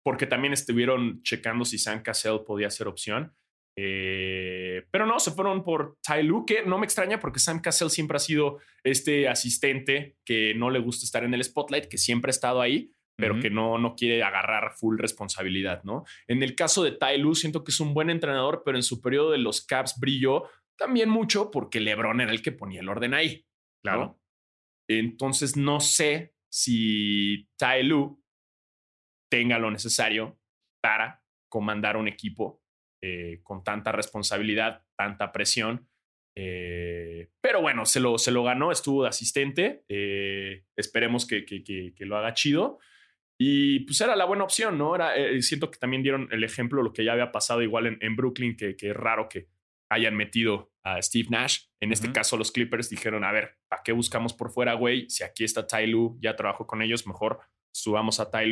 [0.03, 3.35] Porque también estuvieron checando si Sam Cassell podía ser opción.
[3.77, 7.91] Eh, pero no, se fueron por Ty Lue, que no me extraña porque Sam Cassell
[7.91, 12.31] siempre ha sido este asistente que no le gusta estar en el spotlight, que siempre
[12.31, 16.05] ha estado ahí, pero que no, no quiere agarrar full responsabilidad, ¿no?
[16.27, 19.01] En el caso de Ty Lue, siento que es un buen entrenador, pero en su
[19.01, 20.45] periodo de los Caps brilló
[20.79, 23.47] también mucho porque LeBron era el que ponía el orden ahí.
[23.83, 24.19] Claro.
[24.89, 28.20] Entonces no sé si Tai Lu
[29.31, 30.39] tenga lo necesario
[30.83, 32.63] para comandar un equipo
[33.03, 35.89] eh, con tanta responsabilidad, tanta presión.
[36.37, 39.85] Eh, pero bueno, se lo, se lo ganó, estuvo de asistente.
[39.89, 42.79] Eh, esperemos que, que, lo haga chido.
[43.39, 44.95] Y pues era la buena opción, ¿no?
[44.95, 48.17] Era, siento que también dieron el ejemplo, lo que ya había pasado igual en, en
[48.17, 49.49] Brooklyn, que, que es raro que
[49.91, 51.65] hayan metido a Steve Nash.
[51.81, 55.09] En este caso, los Clippers dijeron, a ver, ¿para qué buscamos por fuera, güey?
[55.11, 57.41] Si aquí está Ty ya trabajo con ellos, mejor
[57.73, 58.51] subamos a Ty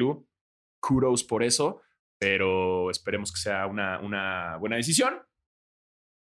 [0.81, 1.83] Kudos por eso,
[2.19, 5.23] pero esperemos que sea una, una buena decisión.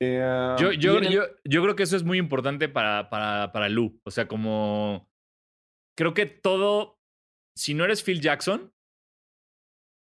[0.02, 4.00] Eh, yo, yo, yo, yo, creo que eso es muy importante para, para, para Lu.
[4.04, 5.10] O sea, como
[5.98, 7.00] creo que todo,
[7.56, 8.74] si no eres Phil Jackson,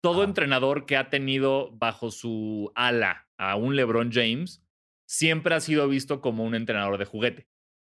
[0.04, 4.64] todo entrenador que ha tenido bajo su ala a un LeBron James
[5.08, 7.48] siempre ha sido visto como un entrenador de juguete.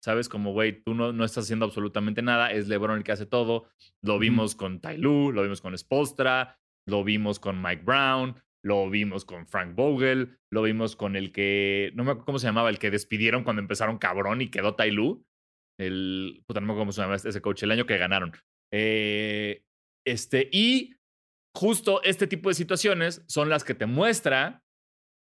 [0.09, 0.31] ¿Sabes?
[0.31, 3.69] Como, güey, tú no, no, estás haciendo absolutamente nada, es LeBron el que hace todo.
[4.01, 8.89] Lo vimos con Ty Lue, lo vimos con Spostra, lo vimos con Mike Brown, lo
[8.89, 12.71] vimos con Frank Vogel, lo vimos con el que, no me acuerdo cómo se llamaba,
[12.71, 15.21] el que despidieron cuando empezaron cabrón y quedó Ty Lue.
[15.79, 18.33] El, puta, no me acuerdo cómo se llama ese coach, el año que ganaron.
[18.73, 19.63] Eh,
[20.07, 20.97] este, y
[21.55, 24.65] justo este tipo de situaciones son las que te muestra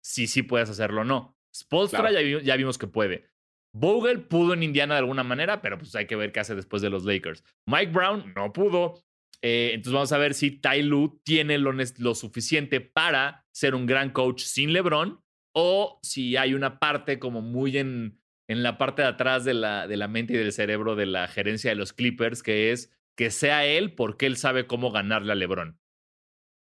[0.03, 1.37] si sí puedes hacerlo o no.
[1.55, 3.29] Spolstra ya, vimos que puede.
[3.73, 6.83] Vogel pudo en Indiana de alguna manera, pero pues hay que ver qué hace después
[6.83, 7.45] de los Lakers.
[7.67, 9.03] Mike Brown no pudo.
[9.43, 13.87] Eh, entonces vamos a ver si Ty Lue tiene lo, lo, suficiente para ser un
[13.87, 15.23] gran coach sin LeBron
[15.55, 19.87] o si hay una parte como muy en, en la parte de atrás de la,
[19.87, 23.31] de la mente y del cerebro de la gerencia de los Clippers, que es que
[23.31, 25.79] sea él porque él sabe cómo ganarle a LeBron.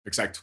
[0.04, 0.40] Exacto.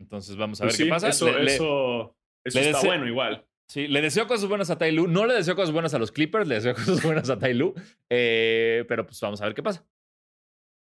[0.00, 1.08] Entonces vamos a pues ver qué pasa.
[1.08, 3.44] Eso, eso, eso está bueno igual.
[3.68, 6.48] Sí, le deseo cosas buenas a Tai No le deseo cosas buenas a los Clippers,
[6.48, 7.74] le deseo cosas buenas a Tai
[8.10, 9.86] eh, pero pues vamos a ver qué pasa.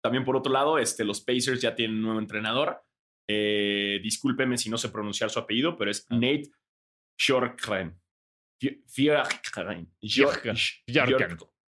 [0.02, 2.82] También por otro lado, este, los Pacers ya tienen un nuevo entrenador.
[3.28, 6.14] Eh, discúlpeme si no sé pronunciar su apellido, pero es ah.
[6.14, 6.50] Nate
[7.18, 8.00] Shorkren.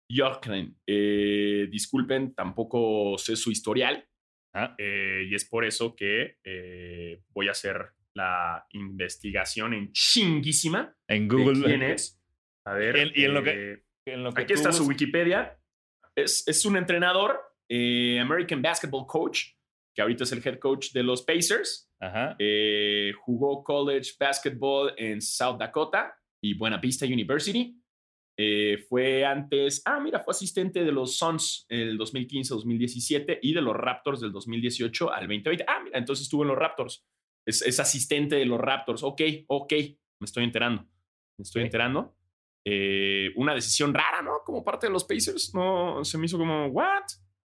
[0.08, 0.78] Jorkren.
[0.86, 4.06] Eh, disculpen, tampoco sé su historial.
[4.54, 4.74] Ah.
[4.78, 10.94] Eh, y es por eso que eh, voy a hacer la investigación en chinguísima.
[11.08, 11.62] En Google.
[11.64, 12.20] quién es.
[12.64, 13.12] A ver.
[13.14, 13.82] y en lo que,
[14.42, 15.58] aquí está su Wikipedia.
[16.14, 19.54] Es, es un entrenador, American Basketball Coach,
[19.94, 21.90] que ahorita es el head coach de los Pacers.
[23.24, 27.82] jugó college basketball en South Dakota y Buena Vista University.
[28.38, 33.76] Eh, fue antes, ah, mira, fue asistente de los Suns el 2015-2017 y de los
[33.76, 35.64] Raptors del 2018 al 2020.
[35.68, 37.04] Ah, mira, entonces estuvo en los Raptors.
[37.46, 39.02] Es, asistente de los Raptors.
[39.02, 39.72] Ok, ok,
[40.20, 40.82] me estoy enterando.
[41.38, 42.16] Me estoy enterando.
[42.64, 44.40] Eh, una decisión rara, ¿no?
[44.44, 45.52] Como parte de los Pacers.
[45.54, 47.02] No, se me hizo como, ¿what?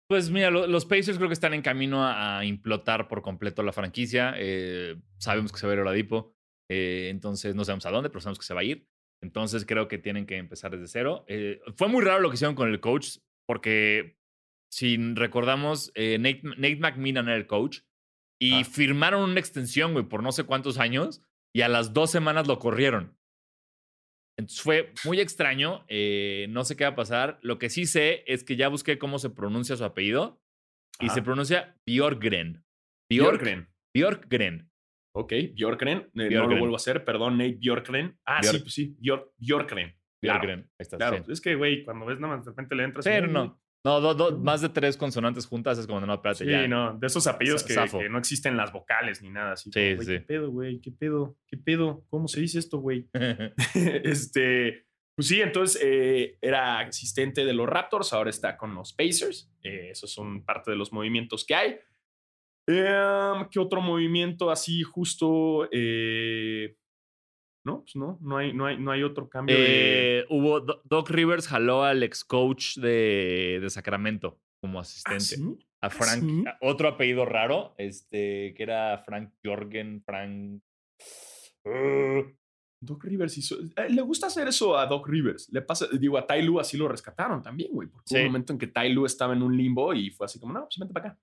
[0.09, 4.35] Pues mira, los Pacers creo que están en camino a, implotar por completo la franquicia.
[4.37, 6.35] Eh, sabemos que se va a ir Oladipo.
[6.69, 8.87] entonces no sabemos a dónde, pero sabemos que se va a ir.
[9.23, 11.25] Entonces creo que tienen que empezar desde cero.
[11.29, 14.19] Eh, fue muy raro lo que hicieron con el coach, porque
[14.69, 17.81] si recordamos, eh, Nate, Nate, McMillan era el coach
[18.43, 18.65] y ah.
[18.65, 21.23] firmaron una extensión, güey, por no sé cuántos años
[21.55, 23.17] y a las dos semanas lo corrieron.
[24.37, 27.39] Entonces fue muy extraño, eh, no sé qué va a pasar.
[27.43, 30.43] Lo que sí sé es que ya busqué cómo se pronuncia su apellido
[30.99, 32.65] y se pronuncia Bjorgren.
[33.09, 33.69] Bjorgren.
[33.95, 34.71] Bjorgren.
[35.15, 36.11] Ok, Bjorkren.
[36.15, 38.19] Eh, no lo vuelvo a hacer, perdón, Nate Bjorkren.
[38.27, 38.97] Ah, sí, pues sí,
[39.39, 39.95] Bjorkren.
[40.21, 40.69] Bjorkren.
[40.97, 43.05] Claro, es que, güey, cuando ves nada más de repente le entras.
[43.05, 43.62] Pero no.
[43.85, 46.69] No, más de tres consonantes juntas es como, no, espérate, sí, ya.
[46.69, 47.75] no, de esos apellidos que,
[48.09, 49.71] no existen las vocales ni nada así.
[49.73, 50.07] Sí, sí.
[50.07, 50.81] ¿Qué pedo, güey?
[50.81, 51.37] ¿Qué pedo?
[51.49, 52.05] ¿Qué pedo?
[52.09, 53.09] ¿Cómo se dice esto, güey?
[53.75, 59.53] este, pues sí, entonces eh, era asistente de los Raptors, ahora está con los Pacers.
[59.63, 61.77] Eh, esos son parte de los movimientos que hay.
[62.69, 65.69] Em, ¿Qué otro movimiento así justo?
[65.73, 66.77] Eh,
[67.65, 69.55] no, pues no, no hay, no hay, no hay otro cambio.
[69.59, 75.37] Eh, hubo, Doc Rivers jaló al ex coach de, de Sacramento como ¿Ah, asistente.
[75.81, 80.63] A ¿Ah, Frank, otro apellido raro, este, que era Frank Jorgen, Frank.
[82.81, 83.57] Doc Rivers hizo.
[83.77, 85.49] Eh, le gusta hacer eso a Doc Rivers.
[85.53, 87.89] Le pasa, digo, a Ty Lue así lo rescataron también, güey.
[87.89, 90.41] Porque hubo un momento en que Ty Lue estaba en un limbo y fue así
[90.41, 91.21] como, no, pues vente para acá.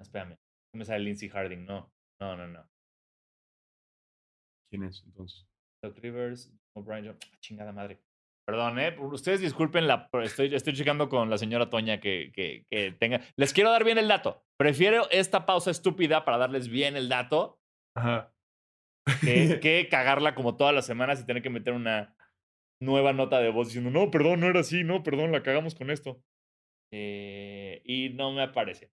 [0.00, 0.36] Espérame.
[0.74, 1.64] No me sale Lindsay Harding.
[1.64, 1.90] No.
[2.20, 2.73] No, no, no.
[4.74, 5.46] ¿Quién es entonces?
[6.02, 8.00] Rivers, O'Brien, ah, chingada madre.
[8.44, 8.96] Perdón, ¿eh?
[8.98, 13.20] Ustedes disculpen, la, estoy, estoy checando con la señora Toña que, que, que, tenga.
[13.36, 14.42] Les quiero dar bien el dato.
[14.58, 17.60] Prefiero esta pausa estúpida para darles bien el dato
[17.96, 18.34] Ajá.
[19.20, 22.16] Que, que, cagarla como todas las semanas y tener que meter una
[22.82, 25.92] nueva nota de voz diciendo, no, perdón, no era así, no, perdón, la cagamos con
[25.92, 26.20] esto.
[26.92, 28.90] Eh, y no me aparece.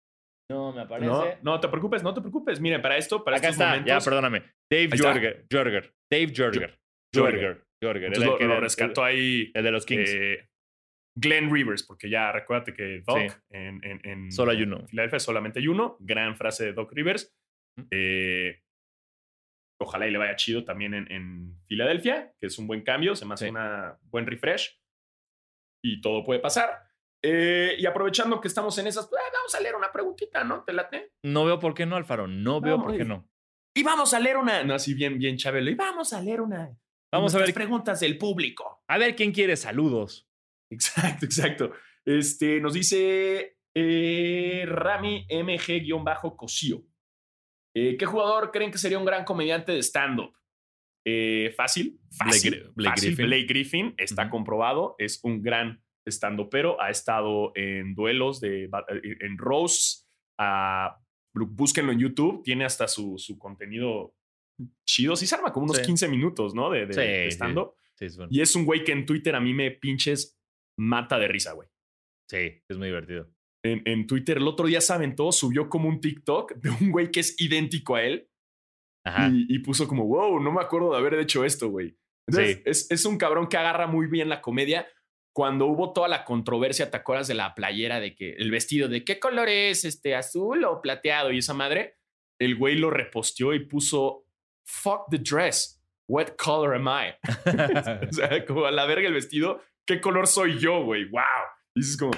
[0.50, 1.06] No me aparece.
[1.06, 2.60] No, no te preocupes, no te preocupes.
[2.60, 4.42] Miren, para esto, para Acá estos está, ya, perdóname.
[4.70, 5.46] Dave Jorger.
[5.52, 5.94] Jorger.
[6.10, 6.78] Dave Jorger.
[7.14, 7.64] Jorger.
[7.82, 8.12] Jorger.
[8.14, 9.50] El lo, lo rescató ahí.
[9.54, 10.10] El de los Kings.
[10.10, 10.48] Eh,
[11.20, 13.18] Glenn Rivers, porque ya recuérdate que Doc
[13.50, 14.86] en, en, en, Solo hay uno.
[14.86, 15.96] Filadelfia solamente hay uno.
[16.00, 17.34] Gran frase de Doc Rivers.
[17.90, 18.62] Eh,
[19.80, 23.34] ojalá y le vaya chido también en, Filadelfia, que es un buen cambio, se me
[23.34, 23.58] hace un
[24.10, 24.80] buen refresh
[25.84, 26.87] y todo puede pasar.
[27.22, 30.62] Eh, y aprovechando que estamos en esas, pues, vamos a leer una preguntita, ¿no?
[30.64, 31.12] ¿Te late?
[31.24, 32.28] No veo por qué no, Alfaro.
[32.28, 33.28] No veo por qué no.
[33.76, 34.62] Y vamos a leer una.
[34.64, 35.70] No, así bien, bien, Chabelo.
[35.70, 36.76] Y vamos a leer una.
[37.12, 37.52] Vamos a ver.
[37.54, 38.82] preguntas del público.
[38.88, 40.28] A ver quién quiere saludos.
[40.70, 41.72] Exacto, exacto.
[42.04, 46.84] Este, nos dice eh, Rami MG-Cosío.
[47.74, 50.34] Eh, ¿Qué jugador creen que sería un gran comediante de stand-up?
[51.56, 52.70] Fácil, fácil.
[52.74, 53.94] Blake, Griffin.
[53.96, 60.04] está comprobado, es un gran stand pero ha estado en duelos de en Rose.
[61.34, 64.14] búsquenlo en YouTube, tiene hasta su, su contenido
[64.86, 65.16] chido.
[65.16, 66.70] Sí se arma como unos 15 minutos, ¿no?
[66.70, 67.74] De, de, stand-up.
[68.30, 70.38] Y es un güey que en Twitter a mí me pinches
[70.78, 71.68] mata de risa, güey.
[72.30, 73.28] Sí, es muy divertido.
[73.64, 77.10] En, en, Twitter el otro día se aventó, subió como un TikTok de un güey
[77.10, 78.28] que es idéntico a él.
[79.32, 81.96] Y, puso como, wow, no me acuerdo de haber hecho esto, güey.
[82.26, 84.86] Entonces, es, es, un cabrón que agarra muy bien la comedia.
[85.38, 89.04] Cuando hubo toda la controversia, ¿te acuerdas de la playera de que el vestido de
[89.04, 92.00] qué color es, este azul o plateado y esa madre?
[92.40, 94.26] El güey lo reposteó y puso,
[94.66, 97.14] fuck the dress, what color am I?
[98.08, 101.04] o sea, como a la verga el vestido, ¿qué color soy yo, güey?
[101.04, 101.22] Wow.
[101.76, 102.10] Y es como,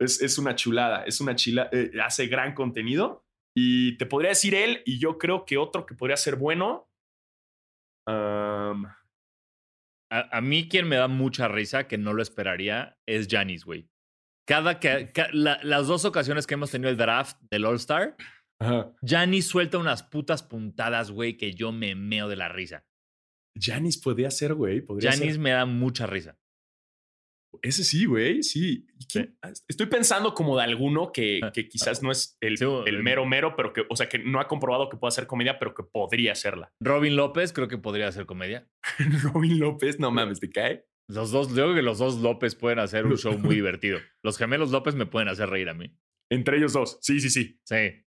[0.00, 3.24] es, es, una chulada, es una chila, eh, hace gran contenido.
[3.56, 6.90] Y te podría decir él, y yo creo que otro que podría ser bueno.
[10.10, 13.88] A, mí quien me da mucha risa, que no lo esperaría, es Janis, güey.
[14.46, 18.16] Cada que, las dos ocasiones que hemos tenido el draft del All-Star,
[19.02, 22.84] Janis suelta unas putas puntadas, güey, que yo me meo de la risa.
[23.54, 24.84] Janis podría ser, güey.
[25.00, 26.38] Janis me da mucha risa.
[27.62, 28.86] Ese sí, güey, sí.
[29.42, 32.56] Ah, estoy pensando como de alguno que, ah, que quizás no es el,
[32.86, 35.58] el, mero mero, pero que, o sea, que no ha comprobado que pueda hacer comedia,
[35.58, 36.72] pero que podría hacerla.
[36.80, 38.68] Robin López creo que podría hacer comedia.
[39.22, 40.84] Robin López, no mames, ¿te cae?
[41.10, 43.98] Los dos, yo creo que los dos López pueden hacer un show muy divertido.
[44.22, 45.96] Los gemelos López me pueden hacer reír a mí.
[46.30, 47.58] Entre ellos dos, sí, sí, sí.
[47.64, 48.04] Sí.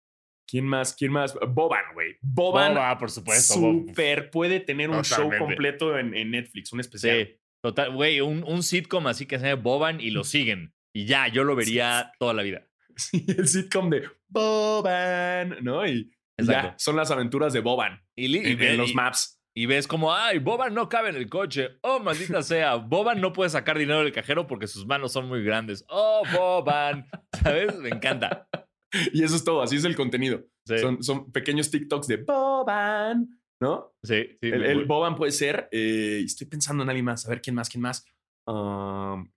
[0.49, 0.95] ¿Quién más?
[0.95, 1.35] ¿Quién más?
[1.35, 2.15] Boban, güey.
[2.21, 2.73] Boban.
[2.73, 3.55] Boban, por supuesto.
[3.55, 7.27] Super puede tener un show completo en, en, Netflix, un especial.
[7.27, 7.39] Sí.
[7.67, 10.73] Total, güey, un, un, sitcom así que se Boban y lo siguen.
[10.93, 12.65] Y ya, yo lo vería toda la vida.
[12.95, 15.85] Sí, el sitcom de Boban, ¿no?
[15.85, 19.41] Y, ya, son las aventuras de Boban y, en, los maps.
[19.53, 21.71] Y ves como, ay, Boban no cabe en el coche.
[21.81, 22.75] Oh, maldita sea.
[22.75, 25.83] Boban no puede sacar dinero del cajero porque sus manos son muy grandes.
[25.89, 27.05] Oh, Boban.
[27.43, 27.75] ¿Sabes?
[27.79, 28.47] Me encanta.
[29.11, 30.45] Y eso es todo, así es el contenido.
[30.63, 33.36] Son, son pequeños TikToks de Boban.
[33.59, 33.93] ¿No?
[34.03, 34.47] Sí, sí.
[34.47, 35.67] El, Boban puede ser.
[35.71, 37.25] Eh, estoy pensando en alguien más.
[37.25, 37.69] A ver, ¿quién más?
[37.69, 38.05] ¿Quién más?
[38.45, 39.29] Um,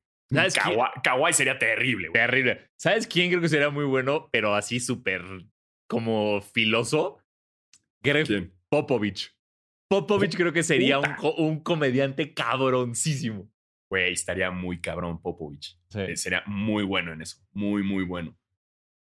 [1.03, 2.11] Kawhi, sería terrible.
[2.13, 2.71] Terrible.
[2.77, 5.23] ¿Sabes quién creo que sería muy bueno, pero así súper
[5.89, 7.19] como filoso?
[8.03, 9.35] Greg Popovich.
[9.89, 13.51] Popovich creo que sería un, un, comediante cabroncísimo.
[13.91, 15.77] Güey, estaría muy cabrón Popovich.
[15.95, 17.39] Eh, sería muy bueno en eso.
[17.53, 18.39] Muy, muy bueno.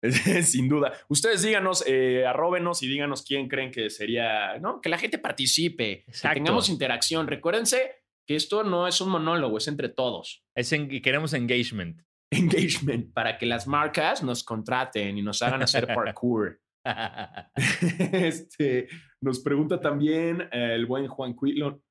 [0.44, 0.94] Sin duda.
[1.08, 4.82] Ustedes díganos, eh, arróbenos y díganos quién creen que sería, ¿no?
[4.82, 7.28] Que la gente participe, que tengamos interacción.
[7.28, 10.44] Recuérdense que esto no es un monólogo, es entre todos.
[10.56, 12.02] Es y queremos engagement.
[12.32, 16.60] Engagement, para que las marcas nos contraten y nos hagan hacer parkour.
[18.12, 18.88] este,
[19.22, 21.82] nos pregunta también eh, el buen Juan Quilo,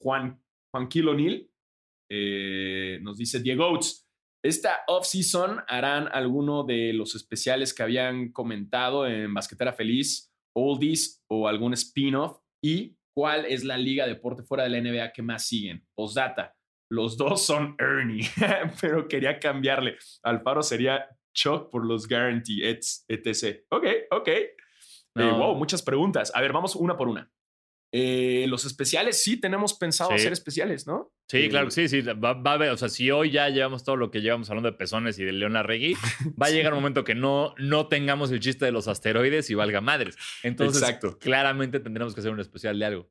[0.00, 0.88] Juan, Juan
[2.08, 4.09] eh, nos dice Diego Oates.
[4.42, 11.46] Esta off-season harán alguno de los especiales que habían comentado en Basquetera Feliz, Oldies o
[11.46, 12.38] algún spin-off.
[12.62, 15.86] ¿Y cuál es la liga de deporte fuera de la NBA que más siguen?
[15.94, 16.56] Postdata.
[16.90, 18.26] Los dos son Ernie,
[18.80, 19.96] pero quería cambiarle.
[20.22, 23.64] Alfaro sería Chuck por los Guarantee, etc.
[23.70, 24.28] Ok, ok.
[24.28, 24.56] Eh,
[25.14, 26.32] wow, muchas preguntas.
[26.34, 27.30] A ver, vamos una por una.
[27.92, 31.12] Eh, los especiales, sí, tenemos pensado hacer especiales, ¿no?
[31.28, 32.02] Sí, claro, sí, sí.
[32.02, 34.76] Va, a haber, o sea, si hoy ya llevamos todo lo que llevamos hablando de
[34.76, 35.94] pezones y de Leona Regui,
[36.40, 39.54] va a llegar un momento que no, no tengamos el chiste de los asteroides y
[39.54, 40.16] valga madres.
[40.42, 43.10] Entonces, claramente tendremos que hacer un especial de algo.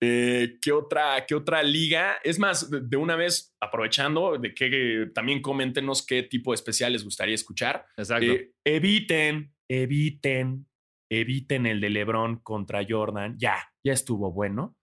[0.00, 2.16] Eh, ¿qué, otra, ¿Qué otra liga?
[2.24, 7.04] Es más, de una vez, aprovechando, de que también coméntenos qué tipo de especial les
[7.04, 7.86] gustaría escuchar.
[7.96, 8.26] Exacto.
[8.26, 10.66] Eh, eviten, eviten
[11.12, 13.36] eviten el de LeBron contra Jordan.
[13.38, 14.76] Ya, ya estuvo bueno.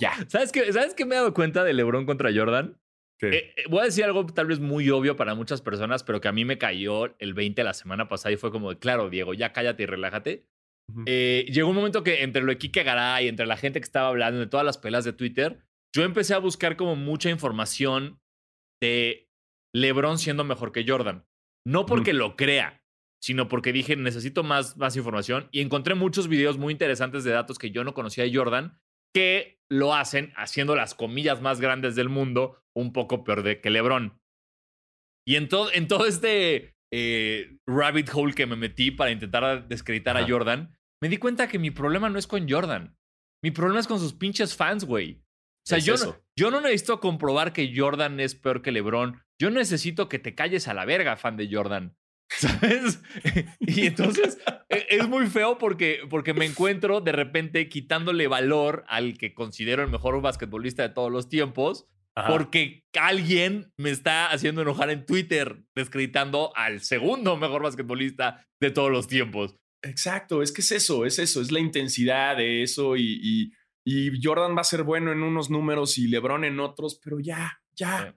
[0.00, 0.12] Ya.
[0.28, 2.78] ¿Sabes qué, ¿Sabes qué me he dado cuenta de LeBron contra Jordan?
[3.30, 6.28] Eh, eh, voy a decir algo tal vez muy obvio para muchas personas, pero que
[6.28, 9.52] a mí me cayó el 20 la semana pasada y fue como, claro, Diego, ya
[9.52, 10.46] cállate y relájate.
[11.06, 14.08] Eh, llegó un momento que entre lo de Kike Garay, entre la gente que estaba
[14.08, 18.20] hablando, de todas las pelas de Twitter, yo empecé a buscar como mucha información
[18.82, 19.30] de
[19.74, 21.24] LeBron siendo mejor que Jordan.
[21.64, 22.81] No porque lo crea,
[23.22, 27.58] sino porque dije, necesito más, más información y encontré muchos videos muy interesantes de datos
[27.58, 28.80] que yo no conocía de Jordan
[29.14, 33.70] que lo hacen haciendo las comillas más grandes del mundo un poco peor de que
[33.70, 34.18] LeBron.
[35.26, 40.16] Y en, todo, en todo este eh, rabbit hole que me metí para intentar descreditar
[40.16, 42.96] a Jordan, me di cuenta que mi problema no es con Jordan.
[43.42, 45.22] Mi problema es con sus pinches fans, güey.
[45.64, 49.22] O sea, yo no, yo no necesito comprobar que Jordan es peor que LeBron.
[49.40, 51.96] Yo necesito que te calles a la verga, fan de Jordan.
[52.38, 53.02] ¿Sabes?
[53.60, 59.18] y entonces e, es muy feo porque, porque me encuentro de repente quitándole valor al
[59.18, 61.86] que considero el mejor basquetbolista de todos los tiempos.
[62.28, 68.90] Porque alguien me está haciendo enojar en Twitter descreditando al segundo mejor basquetbolista de todos
[68.90, 69.56] los tiempos.
[69.82, 73.50] Exacto, es que es eso, es eso, es la intensidad de eso y,
[73.84, 77.60] y, Jordan va a ser bueno en unos números y LeBron en otros, pero ya,
[77.74, 78.14] ya,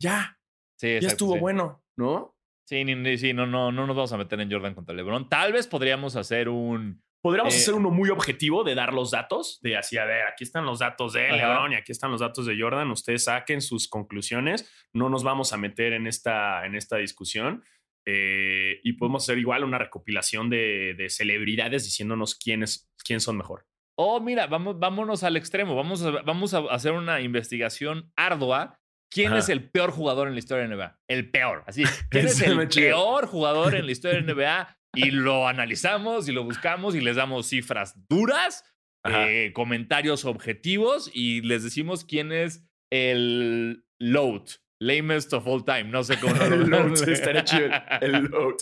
[0.00, 0.40] ya,
[0.76, 2.33] sí, ya estuvo bueno, ¿no?
[2.64, 2.82] Sí,
[3.18, 5.28] sí, no, no, no nos vamos a meter en Jordan contra LeBron.
[5.28, 7.02] Tal vez podríamos hacer un.
[7.20, 10.44] Podríamos eh, hacer uno muy objetivo de dar los datos, de así, a ver, aquí
[10.44, 12.90] están los datos de LeBron y aquí están los datos de Jordan.
[12.90, 14.70] Ustedes saquen sus conclusiones.
[14.92, 17.62] No nos vamos a meter en esta, en esta discusión.
[18.06, 23.66] Eh, y podemos hacer igual una recopilación de, celebridades diciéndonos quiénes, quién son mejor.
[23.96, 25.74] Oh, mira, vamos, vámonos al extremo.
[25.74, 28.80] Vamos a, vamos a hacer una investigación ardua.
[29.14, 30.98] ¿Quién es el peor jugador en la historia de NBA?
[31.08, 31.62] El peor.
[31.66, 31.84] Así.
[32.10, 34.76] ¿Quién es el peor jugador en la historia de NBA?
[34.96, 38.64] Y lo analizamos y lo buscamos y les damos cifras duras,
[39.04, 44.46] eh, comentarios objetivos y les decimos quién es el load
[44.80, 45.84] lamest of all time.
[45.84, 47.70] No sé cómo el load, estaría chido.
[48.00, 48.56] El load.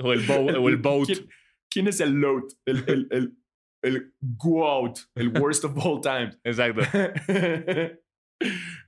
[0.00, 1.08] o el, o el boat.
[1.70, 2.44] ¿Quién, es el load?
[2.66, 3.36] El, el, el,
[3.82, 4.14] el
[4.52, 6.32] out, el worst of all time.
[6.44, 6.82] Exacto.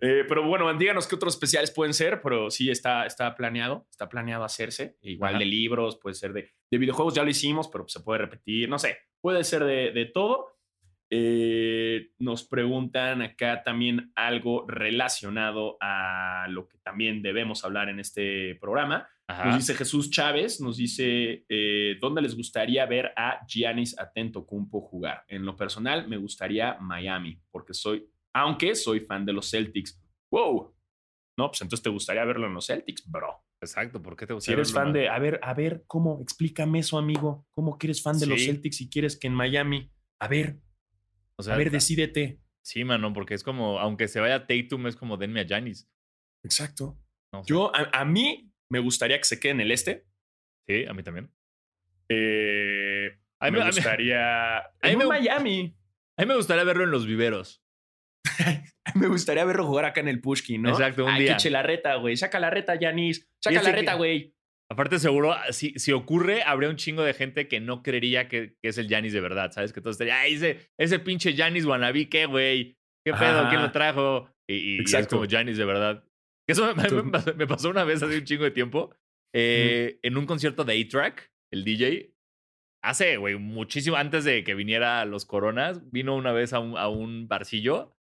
[0.00, 4.08] Eh, pero bueno, díganos qué otros especiales pueden ser, pero sí está, está planeado, está
[4.08, 4.98] planeado hacerse.
[5.00, 8.68] Igual de libros, puede ser de, de, videojuegos, ya lo hicimos, pero se puede repetir,
[8.68, 10.56] no sé, puede ser de, de todo.
[11.08, 18.56] Eh, nos preguntan acá también algo relacionado a lo que también debemos hablar en este
[18.56, 19.08] programa.
[19.28, 23.96] Nos dice Jesús Chávez, nos dice, eh, ¿dónde les gustaría ver a Giannis
[24.46, 25.24] Cumpo jugar?
[25.26, 28.06] En lo personal, me gustaría Miami, porque soy,
[28.40, 30.00] aunque soy fan de los Celtics.
[30.30, 30.74] ¡Wow!
[31.38, 33.42] No, pues entonces te gustaría verlo en los Celtics, bro.
[33.60, 36.20] Exacto, ¿por qué te gustaría Si eres fan de, a ver, a ver, ¿cómo?
[36.22, 37.46] Explícame eso, amigo.
[37.52, 39.90] ¿Cómo que eres fan de los Celtics y quieres que en Miami?
[40.20, 40.60] A ver,
[41.38, 42.40] a ver, decídete.
[42.62, 45.88] Sí, mano, porque es como, aunque se vaya Tatum, es como denme a Janis.
[46.42, 46.98] Exacto.
[47.46, 50.06] Yo, a, mí, me gustaría que se quede en el este.
[50.66, 51.30] Sí, a mí también.
[52.08, 54.58] Eh, a mí, me gustaría.
[54.58, 55.76] A mí, en Miami.
[56.16, 57.62] A mí me gustaría verlo en los viveros.
[58.94, 60.70] me gustaría verlo jugar acá en el Pushkin, ¿no?
[60.70, 61.36] Exacto, un día.
[61.36, 62.16] Que la reta, güey.
[62.16, 63.28] Saca la reta, Janis.
[63.42, 64.34] Saca la reta, güey.
[64.68, 68.78] Aparte, seguro, si, si ocurre, habría un chingo de gente que no creería que, es
[68.78, 69.72] el Janis de verdad, ¿sabes?
[69.72, 72.76] Que todos estarían, ay, ese, ese pinche Janis wannabe, ¿qué, güey?
[73.04, 73.48] ¿Qué pedo?
[73.48, 74.28] ¿Quién lo trajo?
[74.48, 76.04] Y, es como Janis de verdad.
[76.48, 76.74] Eso
[77.36, 78.92] me, pasó, una vez hace un chingo de tiempo,
[79.32, 82.12] eh, en un concierto de A-Track, el DJ.
[82.82, 86.88] Hace, güey, muchísimo antes de que viniera los Coronas, vino una vez a un, a
[86.88, 87.95] un barcillo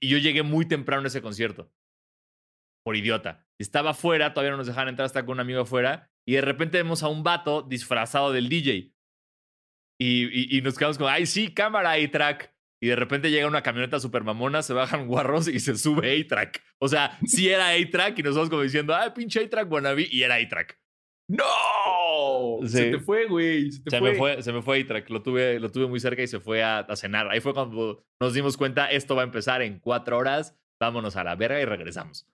[0.00, 1.72] y yo llegué muy temprano a ese concierto.
[2.84, 3.46] Por idiota.
[3.58, 6.10] Estaba afuera, todavía no nos dejaban entrar, hasta con un amigo afuera.
[6.26, 8.92] Y de repente vemos a un vato disfrazado del DJ.
[9.98, 12.54] Y, y, nos quedamos como, ay, sí, cámara A-Track.
[12.82, 16.62] Y de repente llega una camioneta super mamona, se bajan guarros y se sube A-Track.
[16.78, 20.06] O sea, sí era A-Track y nos vamos como diciendo, ay, pinche A-Track wannabe.
[20.10, 20.78] Y era A-Track.
[21.28, 21.95] ¡No!
[22.64, 23.70] Se te fue, güey.
[23.70, 25.10] Se, Me fue, se me fue A-Track.
[25.10, 27.28] Lo tuve, lo tuve muy cerca y se fue a, a cenar.
[27.30, 30.56] Ahí fue cuando nos dimos cuenta, esto va a empezar en cuatro horas.
[30.80, 32.28] Vámonos a la verga y regresamos.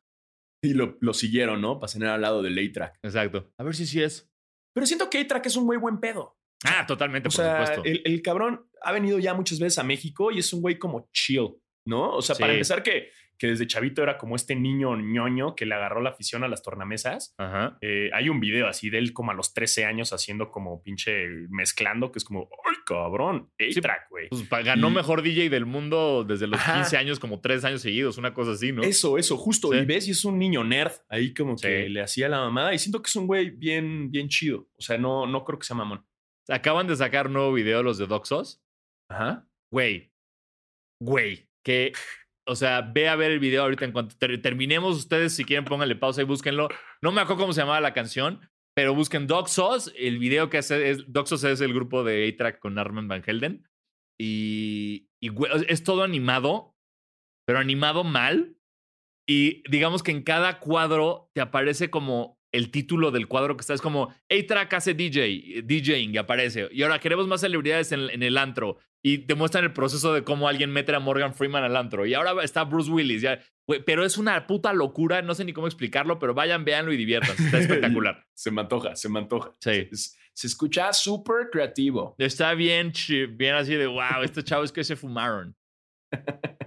[0.65, 1.81] Y lo, lo siguieron, ¿no?
[1.81, 2.99] Para cenar al lado del A-Track.
[3.03, 3.53] Exacto.
[3.59, 4.31] A ver si sí es.
[4.75, 6.37] Pero siento que A-Track es un muy buen pedo.
[6.65, 7.83] Ah, totalmente, por supuesto.
[7.85, 11.09] El, el, cabrón ha venido ya muchas veces a México y es un güey como
[11.13, 12.15] chill, ¿no?
[12.15, 13.11] O sea, para empezar que
[13.43, 16.63] que desde chavito era como este niño ñoño que le agarró la afición a las
[16.63, 17.35] tornamesas.
[17.81, 21.27] Eh, hay un video así de él como a los 13 años haciendo como pinche
[21.51, 23.51] mezclando, que es como, ¡ay, cabrón!
[23.59, 24.29] A-Track, güey.
[24.29, 28.33] pues ganó mejor DJ del mundo desde los 15 años, como tres años seguidos, una
[28.33, 28.85] cosa así, ¿no?
[28.85, 29.75] Eso, eso, justo.
[29.75, 32.73] Y ves, y es un niño nerd ahí como que le hacía la mamada.
[32.73, 34.69] Y siento que es un güey bien, bien chido.
[34.79, 36.07] O sea, no, no creo que sea mamón.
[36.49, 38.63] Acaban de sacar nuevo video los de Doxos.
[39.11, 39.49] Ajá.
[39.73, 40.13] Güey.
[41.01, 41.49] Güey.
[41.65, 41.93] Que
[42.47, 44.97] o sea, ve a ver el video ahorita en cuanto terminemos.
[44.97, 46.69] Ustedes, si quieren, pónganle pausa y búsquenlo.
[47.01, 49.93] No me acuerdo cómo se llamaba la canción, pero busquen Sauce.
[49.97, 51.05] El video que hace es.
[51.25, 53.69] Sauce es el grupo de A-Track con Armin Van Helden.
[54.21, 55.09] Y
[55.69, 56.75] es todo animado,
[57.47, 58.57] pero animado mal.
[59.29, 63.75] Y digamos que en cada cuadro te aparece como el título del cuadro que está.
[63.75, 66.69] Es como, A-Track hace DJ, DJing y aparece.
[66.71, 68.79] Y ahora queremos más celebridades en, el antro.
[69.03, 72.07] Y te muestran el proceso de cómo alguien mete a Morgan Freeman al antro.
[72.07, 73.23] Y ahora está Bruce Willis.
[73.23, 73.41] Ya.
[73.85, 75.23] Pero es una puta locura.
[75.23, 77.43] No sé ni cómo explicarlo, pero vayan, véanlo y diviértanse.
[77.43, 78.25] Está espectacular.
[78.35, 79.51] se me antoja, se me antoja.
[79.59, 79.89] Sí.
[80.35, 82.15] Se, escucha súper creativo.
[82.19, 82.93] Está bien,
[83.31, 85.57] bien así de, wow, estos chavos que se fumaron.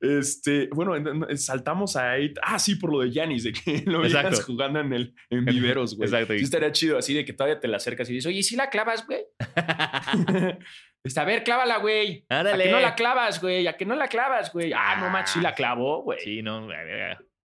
[0.00, 0.94] Este, bueno,
[1.36, 2.32] saltamos ahí.
[2.42, 5.96] Ah, sí, por lo de Yanis, de que lo veías jugando en el en viveros,
[5.96, 6.08] güey.
[6.08, 6.34] Exacto.
[6.34, 8.56] Sí, estaría chido así de que todavía te la acercas y dices, oye, ¿y si
[8.56, 9.24] la clavas, güey?
[11.04, 12.26] Está, a ver, clávala, güey.
[12.28, 13.66] A que no la clavas, güey.
[13.66, 14.72] A que no la clavas, güey.
[14.74, 16.18] Ah, no macho, sí la clavó, güey.
[16.20, 16.68] Sí, no.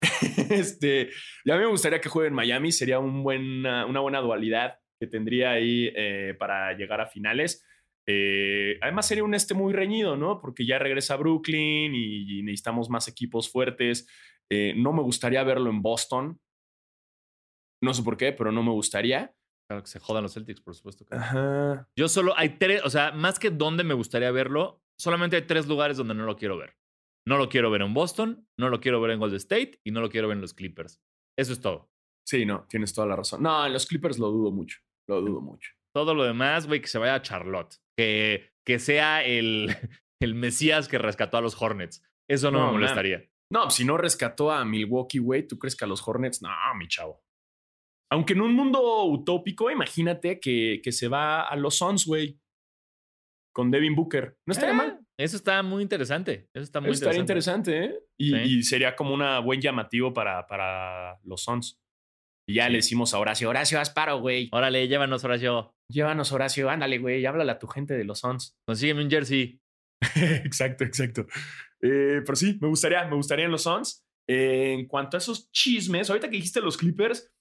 [0.49, 1.09] este,
[1.45, 2.71] ya me gustaría que juegue en Miami.
[2.71, 7.65] Sería un buena, una buena dualidad que tendría ahí eh, para llegar a finales.
[8.13, 10.41] Eh, además sería un este muy reñido, ¿no?
[10.41, 14.07] Porque ya regresa a Brooklyn y, necesitamos más equipos fuertes.
[14.51, 16.39] Eh, no me gustaría verlo en Boston.
[17.81, 19.33] No sé por qué, pero no me gustaría.
[19.69, 21.05] Claro que se jodan los Celtics, por supuesto.
[21.95, 25.67] Yo solo hay tres, o sea, más que dónde me gustaría verlo, solamente hay tres
[25.67, 26.75] lugares donde no lo quiero ver.
[27.25, 30.01] No lo quiero ver en Boston, no lo quiero ver en Golden State y no
[30.01, 31.01] lo quiero ver en los Clippers.
[31.37, 31.89] Eso es todo.
[32.27, 33.41] Sí, no, tienes toda la razón.
[33.41, 34.79] No, en los Clippers lo dudo mucho.
[35.07, 35.71] Lo dudo mucho.
[35.93, 39.67] Todo lo demás, güey, que se vaya a Charlotte que, que sea el,
[40.21, 42.03] el Mesías que rescató a los Hornets.
[42.29, 43.23] Eso no, me molestaría.
[43.51, 46.41] No, si no rescató a Milwaukee, güey, ¿tú crees que a los Hornets?
[46.41, 47.21] No, mi chavo.
[48.09, 52.39] Aunque en un mundo utópico, imagínate que, que se va a los Suns, güey.
[53.53, 54.37] Con Devin Booker.
[54.45, 54.99] No estaría mal.
[55.01, 56.49] Eh, eso está muy interesante.
[56.53, 57.99] Eso está muy estaría interesante, ¿eh?
[58.17, 61.80] Y, y, sería como una buen llamativo para, para los Suns.
[62.51, 64.49] Y ya le decimos a Horacio, Horacio, Asparo, güey.
[64.51, 65.73] Órale, llévanos, Horacio.
[65.87, 68.57] Llévanos, Horacio, ándale, güey, háblale a tu gente de los Suns.
[68.65, 69.61] Consígueme un jersey.
[70.43, 71.27] exacto, exacto.
[71.81, 74.05] Eh, pero sí, me gustaría, me gustaría en los Suns.
[74.27, 77.31] Eh, en cuanto a esos chismes, ahorita que dijiste los Clippers,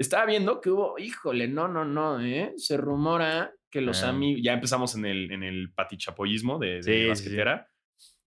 [0.00, 2.52] estaba viendo que hubo, híjole, no, no, no, ¿eh?
[2.56, 4.08] Se rumora que los ah.
[4.08, 7.68] amigos, ya empezamos en el, en el patichapollismo de, de basquetera,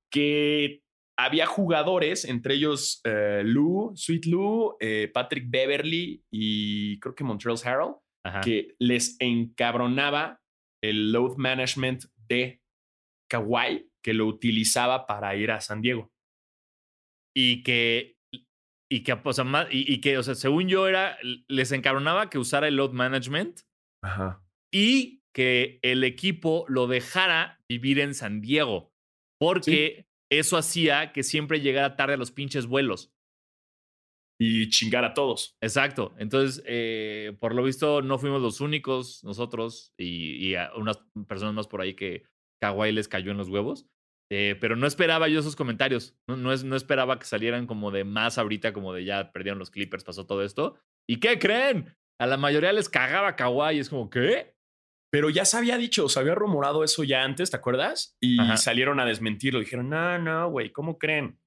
[0.10, 0.84] que
[1.20, 7.58] había jugadores, entre ellos eh, Lou, Sweet Lou, eh, Patrick Beverly y creo que Montreal
[7.64, 7.96] Harold,
[8.42, 10.40] que les encabronaba
[10.82, 12.62] el load management de
[13.30, 16.10] Kawhi, que lo utilizaba para ir a San Diego.
[17.36, 18.16] Y que,
[18.90, 21.18] y que, o sea, y, que, o sea, según yo era,
[21.48, 23.62] les encabronaba que usara el load management
[24.74, 28.94] y que el equipo lo dejara vivir en San Diego.
[29.40, 33.12] Porque eso hacía que siempre llegara tarde a los pinches vuelos.
[34.42, 35.58] Y chingar a todos.
[35.62, 36.16] Exacto.
[36.18, 41.82] Entonces, eh, por lo visto, no fuimos los únicos nosotros y, unas personas más por
[41.82, 42.24] ahí que
[42.62, 43.88] Kawhi les cayó en los huevos.
[44.32, 46.16] Eh, pero no esperaba yo esos comentarios.
[46.28, 49.60] No, no, es, no esperaba que salieran como de más ahorita, como de ya perdieron
[49.60, 50.80] los Clippers, pasó todo esto.
[51.10, 51.94] ¿Y qué creen?
[52.22, 53.80] A la mayoría les cagaba Kawhi.
[53.80, 54.56] Es como, ¿qué?
[55.12, 58.16] Pero ya se había dicho, se había rumorado eso ya antes, ¿te acuerdas?
[58.22, 59.60] Y salieron a desmentirlo.
[59.60, 61.40] Dijeron, no, no, güey, ¿cómo creen?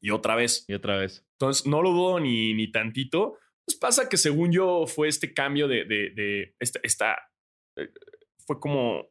[0.00, 0.64] Y otra vez.
[0.68, 1.26] Y otra vez.
[1.40, 3.36] Entonces, no lo dudo ni, ni tantito.
[3.66, 7.18] Pues pasa que según yo fue este cambio de, de, de esta,
[7.76, 7.90] eh,
[8.46, 9.08] fue como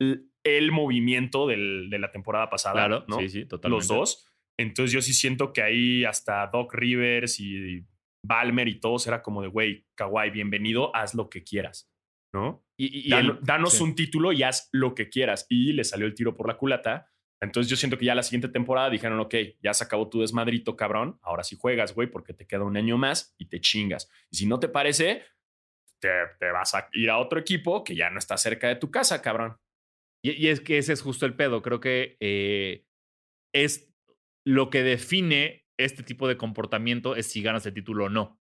[0.00, 2.74] el, movimiento del, de la temporada pasada.
[2.74, 3.18] Claro, ¿no?
[3.20, 3.80] sí, sí, totalmente.
[3.80, 4.26] Los dos.
[4.58, 7.86] Entonces yo sí siento que ahí hasta Doc Rivers y
[8.26, 11.92] Balmer y todos era como de, güey, Kawhi, bienvenido, haz lo que quieras.
[12.34, 12.64] ¿no?
[12.84, 13.10] Y,
[13.42, 15.46] danos un título y haz lo que quieras.
[15.48, 17.08] Y le salió el tiro por la culata.
[17.40, 20.76] Entonces yo siento que ya la siguiente temporada dijeron, ok, ya se acabó tu desmadrito,
[20.76, 21.18] cabrón.
[21.22, 24.10] Ahora sí juegas, güey, porque te queda un año más y te chingas.
[24.30, 25.24] Y si no te parece,
[26.00, 26.10] te,
[26.52, 29.58] vas a ir a otro equipo que ya no está cerca de tu casa, cabrón.
[30.24, 31.62] Y, es que ese es justo el pedo.
[31.62, 32.84] Creo que eh,
[33.52, 33.92] es
[34.44, 38.41] lo que define este tipo de comportamiento es si ganas el título o no.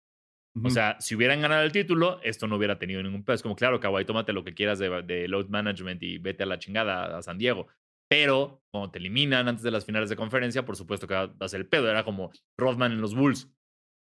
[0.63, 3.35] O sea, si hubieran ganado el título, esto no hubiera tenido ningún peso.
[3.35, 6.59] Es como, claro, Kawhi, tómate lo que quieras de, load management y vete a la
[6.59, 7.67] chingada a San Diego.
[8.09, 11.49] Pero cuando te eliminan antes de las finales de conferencia, por supuesto que va a
[11.49, 11.91] ser el pedo.
[11.91, 13.53] Era como Rodman en los Bulls.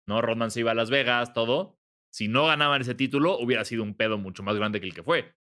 [0.08, 0.20] ¿No?
[0.20, 1.78] Rodman se iba a Las Vegas, todo.
[2.12, 5.04] Si no ganaban ese título, hubiera sido un pedo mucho más grande que el que
[5.04, 5.36] fue.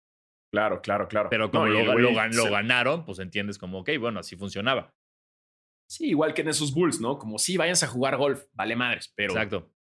[0.52, 1.30] Claro, claro, claro.
[1.30, 4.96] Pero como lo, lo, ganaron, pues entiendes como, ok, bueno, así funcionaba.
[5.88, 7.20] Sí, igual que en esos Bulls, ¿no?
[7.20, 9.75] Como, sí, váyanse a jugar golf, vale madres, pero Exacto.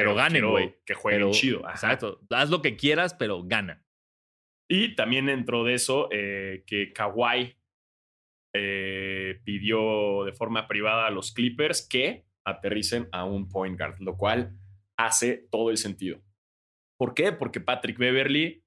[0.00, 0.74] Pero, ganen, güey.
[0.84, 1.60] Que jueguen chido.
[1.68, 2.20] Exacto.
[2.30, 3.84] Haz lo que quieras, pero gana.
[4.68, 7.56] Y también dentro de eso, eh, que Kawhi
[8.54, 14.16] eh, pidió de forma privada a los Clippers que aterricen a un point guard, lo
[14.16, 14.58] cual
[14.96, 16.22] hace todo el sentido.
[16.98, 17.32] ¿Por qué?
[17.32, 18.64] Porque Patrick Beverly,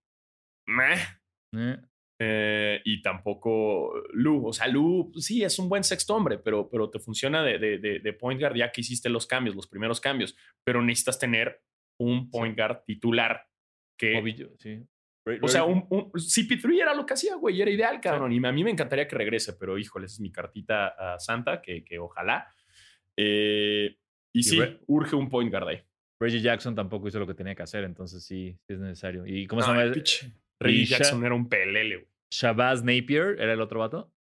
[0.68, 0.98] meh,
[1.56, 1.78] eh.
[2.20, 4.48] Eh, y tampoco Lu.
[4.48, 8.00] O sea, Lu sí es un buen sexto hombre, pero, pero te funciona de, de,
[8.00, 10.36] de, point guard ya que hiciste los cambios, los primeros cambios.
[10.64, 11.62] Pero necesitas tener
[12.00, 13.48] un point guard titular
[13.98, 14.54] que.
[14.60, 14.86] sí.
[15.42, 18.34] O sea, un, CP3 era lo que hacía, güey, era ideal, cabrón.
[18.34, 21.62] Y a mí me encantaría que regrese, pero híjole, esa es mi cartita a Santa,
[21.62, 22.48] que, que ojalá.
[23.16, 23.98] Eh,
[24.34, 25.82] y, sí, urge un point guard ahí.
[26.20, 29.26] Reggie Jackson tampoco hizo lo que tenía que hacer, entonces sí, sí es necesario.
[29.26, 29.94] ¿Y cómo se llama?
[30.64, 32.08] Reggie Jackson era un pelele, güey.
[32.32, 34.12] Shabazz Napier era el otro vato.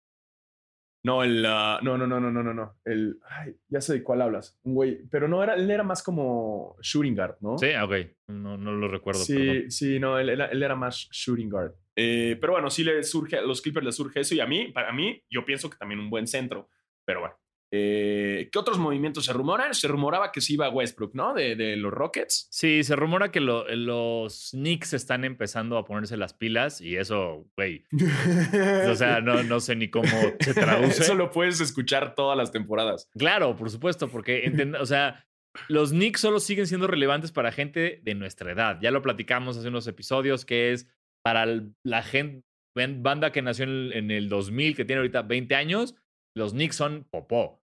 [1.05, 1.45] No, el.
[1.45, 2.79] Ah, no, no, no, no, no, no, no.
[2.85, 3.19] El.
[3.27, 4.57] Ay, ya sé de cuál hablas.
[4.63, 4.99] Un güey.
[5.11, 5.55] Pero no era.
[5.55, 7.57] Él era más como shooting guard, ¿no?
[7.57, 7.93] Sí, ah, ok.
[8.27, 9.19] No, no lo recuerdo.
[9.19, 11.73] Sí, sí, no, él, él, era más shooting guard.
[11.95, 13.37] Eh, pero bueno, sí le surge.
[13.37, 14.33] A los Clippers les surge eso.
[14.33, 16.69] Y a mí, para mí, yo pienso que también un buen centro.
[17.05, 17.35] Pero bueno,
[17.75, 19.73] eh, ¿Qué otros movimientos se rumoran?
[19.73, 21.33] Se rumoraba que se iba a Westbrook, ¿no?
[21.33, 22.47] De, los Rockets.
[22.51, 27.83] Sí, se rumora que los Knicks están empezando a ponerse las pilas y eso, güey.
[28.91, 30.07] o sea, no, no sé ni cómo
[30.39, 31.01] se traduce.
[31.01, 33.09] Eso lo puedes escuchar todas las temporadas.
[33.17, 35.25] Claro, por supuesto, porque, o sea,
[35.67, 38.77] los Knicks solo siguen siendo relevantes para gente de nuestra edad.
[38.83, 40.87] Ya lo platicamos hace unos episodios, que es
[41.23, 41.47] para
[41.83, 42.43] la gente,
[42.75, 45.95] banda que nació en, en el 2000, que tiene ahorita 20 años,
[46.35, 47.62] los Knicks son popó.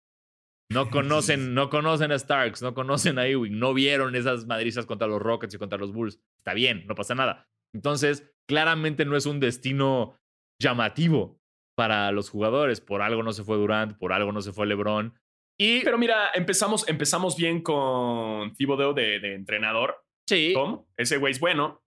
[0.70, 5.08] No conocen, no conocen a Starks, no conocen a Ewing, no vieron esas madrizas contra
[5.08, 6.20] los Rockets y contra los Bulls.
[6.38, 7.48] Está bien, no pasa nada.
[7.74, 10.18] Entonces, claramente no es un destino
[10.60, 11.40] llamativo
[11.76, 12.80] para los jugadores.
[12.80, 15.14] Por algo no se fue Durant, por algo no se fue LeBron.
[15.60, 15.82] Y...
[15.82, 20.04] Pero mira, empezamos, empezamos bien con Thibodeau de, de entrenador.
[20.28, 20.52] Sí.
[20.54, 21.82] Tom, ese güey es bueno.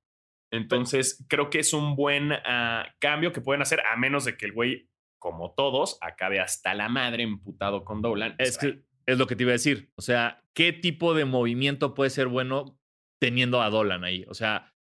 [0.52, 4.46] Entonces, creo que es un buen ah, cambio que pueden hacer, a menos de que
[4.46, 4.90] el güey
[5.22, 8.34] como todos, acabe hasta la madre emputado con Dolan.
[8.40, 9.92] Es que es lo que te iba a decir.
[9.96, 12.80] O sea, ¿qué tipo de movimiento puede ser bueno
[13.20, 14.26] teniendo a Dolan ahí?
[14.28, 14.74] O sea,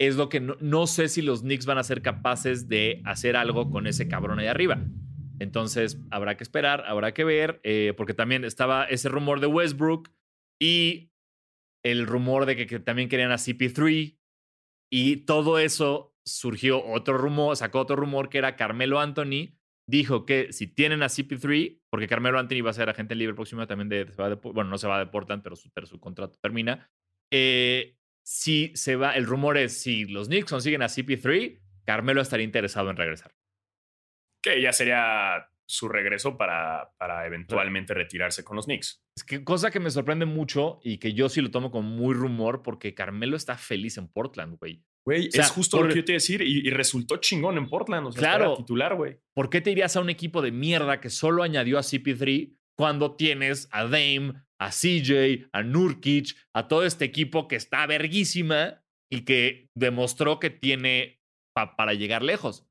[0.00, 3.70] es lo que no, sé si los Knicks van a ser capaces de hacer algo
[3.70, 4.82] con ese cabrón ahí arriba.
[5.40, 10.10] Entonces, habrá que esperar, habrá que ver, eh, porque también estaba ese rumor de Westbrook
[10.58, 11.12] y
[11.84, 14.18] el rumor de que, que también querían a CP3
[14.90, 19.56] y todo eso surgió otro rumor, sacó otro rumor que era Carmelo Anthony
[19.86, 23.66] dijo que si tienen a CP3, porque Carmelo Anthony va a ser agente libre próximo
[23.66, 24.04] también de,
[24.42, 26.90] bueno, no se va de Portland, pero su, pero su contrato termina.
[27.30, 32.44] Eh, si se va, el rumor es si los Knicks consiguen a CP3, Carmelo estaría
[32.44, 33.34] interesado en regresar.
[34.42, 39.02] Que ya sería su regreso para, para eventualmente retirarse con los Knicks.
[39.16, 42.14] Es que cosa que me sorprende mucho y que yo sí lo tomo como muy
[42.14, 44.84] rumor porque Carmelo está feliz en Portland, güey.
[45.04, 48.08] Güey, es justo lo que yo te iba a decir y, resultó chingón en Portland.
[48.08, 48.56] O sea, claro.
[48.56, 49.18] titular, güey.
[49.34, 53.14] ¿Por qué te irías a un equipo de mierda que solo añadió a CP3 cuando
[53.14, 59.24] tienes a Dame, a CJ, a Nurkic, a todo este equipo que está verguísima y
[59.24, 61.22] que demostró que tiene
[61.54, 62.66] para llegar lejos?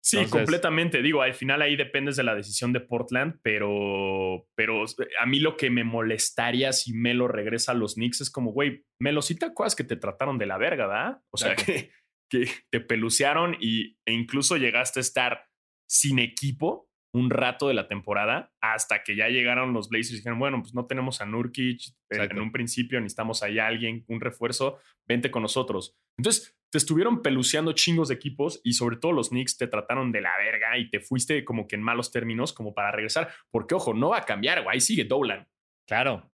[0.00, 1.02] Sí, completamente.
[1.02, 4.84] Digo, al final ahí dependes de la decisión de Portland, pero, pero
[5.20, 8.84] a mí lo que me molestaría si Melo regresa a los Knicks es como, güey,
[9.00, 11.22] Melo, si te acuerdas que te trataron de la verga, ¿verdad?
[11.30, 11.90] O sea, que,
[12.30, 15.46] que te pelucearon y, e incluso llegaste a estar
[15.88, 20.38] sin equipo un rato de la temporada hasta que ya llegaron los Blazers y dijeron,
[20.38, 21.80] bueno, pues no tenemos a Nurkic,
[22.10, 25.96] eh, en un principio necesitamos ahí a alguien, un refuerzo, vente con nosotros.
[26.18, 30.20] Entonces, te estuvieron peluceando chingos de equipos y sobre todo los Knicks te trataron de
[30.20, 33.94] la verga y te fuiste como que en malos términos como para regresar, porque ojo,
[33.94, 35.48] no va a cambiar, güey, ahí sigue Dolan.
[35.86, 36.30] Claro.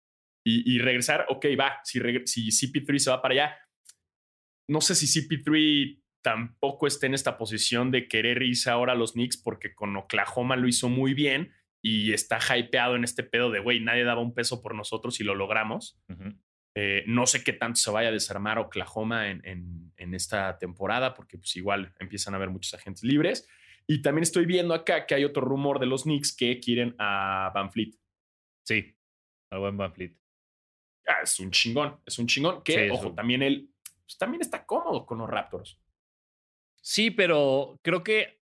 [0.45, 3.57] Y, regresar, ok, va, si, si CP3 se va para allá,
[4.69, 9.13] no sé si CP3 tampoco está en esta posición de querer irse ahora a los
[9.13, 13.59] Knicks porque con Oklahoma lo hizo muy bien y está hypeado en este pedo de,
[13.59, 15.97] güey, nadie daba un peso por nosotros y lo logramos.
[16.76, 19.41] Eh, no sé qué tanto se vaya a desarmar Oklahoma en,
[19.95, 23.47] en, esta temporada porque pues igual empiezan a haber muchos agentes libres.
[23.88, 27.51] Y también estoy viendo acá que hay otro rumor de los Knicks que quieren a
[27.53, 27.93] Van Fleet.
[28.63, 28.95] Sí,
[29.49, 30.15] al buen Van Fleet.
[31.07, 33.74] Ah, es un chingón, es un chingón que, ojo, también él
[34.13, 35.80] pues, también está cómodo con los Raptors.
[36.82, 38.41] Sí, pero creo que.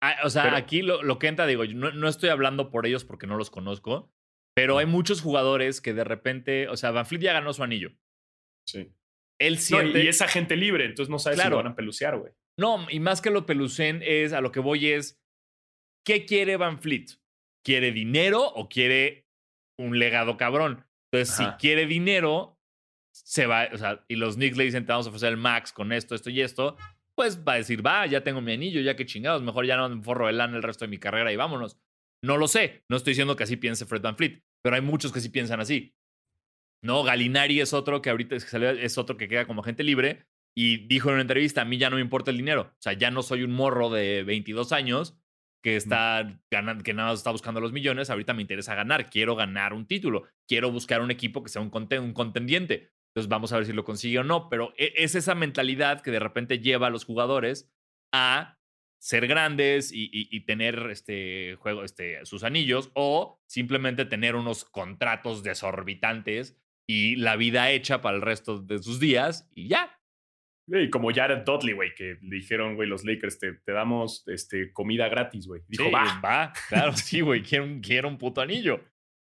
[0.00, 3.26] Ah, o sea, aquí lo, que entra, digo, no, no, estoy hablando por ellos porque
[3.26, 4.12] no los conozco,
[4.54, 6.68] pero hay muchos jugadores que de repente.
[6.68, 7.92] O sea, Van Fleet ya ganó su anillo.
[8.66, 8.92] Sí.
[9.40, 10.04] Él siente.
[10.04, 12.32] y, esa gente libre, entonces no sabes si lo van a pelucear, güey.
[12.58, 15.20] No, y más que lo pelucen, es a lo que voy es.
[16.06, 17.06] ¿Qué quiere Van Fleet?
[17.64, 19.26] ¿Quiere dinero o quiere
[19.78, 20.84] un legado cabrón?
[21.12, 22.58] Entonces, si quiere dinero,
[23.12, 25.72] se va, o sea, y los Knicks le dicen, te vamos a ofrecer el max
[25.72, 26.76] con esto, esto y esto,
[27.14, 29.88] pues va a decir, va, ya tengo mi anillo, ya que chingados, mejor ya no
[29.88, 31.76] me forro el LAN el resto de mi carrera y vámonos.
[32.24, 35.12] No lo sé, no estoy diciendo que así piense Fred Van Fleet, pero hay muchos
[35.12, 35.94] que sí piensan así.
[36.84, 41.08] No, Galinari es otro que ahorita es, otro que queda como gente libre, y dijo
[41.08, 42.72] en una entrevista, a mí ya no me importa el dinero.
[42.72, 45.16] O sea, ya no soy un morro de 22 años
[45.62, 48.10] que está ganando, que nada más está buscando los millones.
[48.10, 49.08] Ahorita me interesa ganar.
[49.08, 50.24] Quiero ganar un título.
[50.46, 52.90] Quiero buscar un equipo que sea un, un contendiente.
[53.10, 54.50] Entonces vamos a ver si lo consigue o no.
[54.50, 57.72] Pero e, es esa mentalidad que de repente lleva a los jugadores
[58.12, 58.58] a
[59.02, 66.56] ser grandes y, tener este juego, este, sus anillos, o simplemente tener unos contratos desorbitantes
[66.86, 69.98] y la vida hecha para el resto de sus días y ya.
[70.68, 74.72] Y como Jared Dudley, güey, que le dijeron, güey, los Lakers, te, te damos este,
[74.72, 75.62] comida gratis, güey.
[75.66, 76.20] Dijo, va.
[76.24, 78.84] Va, claro, sí, güey, quiero, quiero, un puto anillo.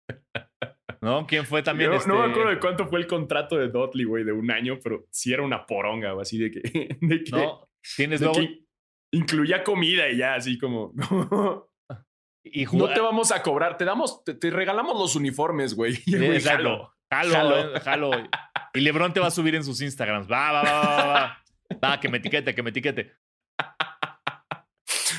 [1.03, 1.27] ¿No?
[1.27, 4.25] ¿Quién fue también No me este acuerdo de cuánto fue el contrato de Dudley, güey,
[4.25, 6.61] de un año, pero sí era una poronga, o así de que...
[7.03, 8.41] De que no, tienes luego...
[9.13, 10.93] incluía comida y ya, así como...
[12.45, 15.99] y no te vamos a cobrar, te damos, te, regalamos los uniformes, güey.
[16.07, 18.11] Y el jalo, jalo, jalo.
[18.75, 20.31] Y LeBron te va a subir en sus Instagrams.
[20.31, 21.43] Va, va, va, va, va.
[21.83, 23.13] Va, que me etiquete, que me etiquete.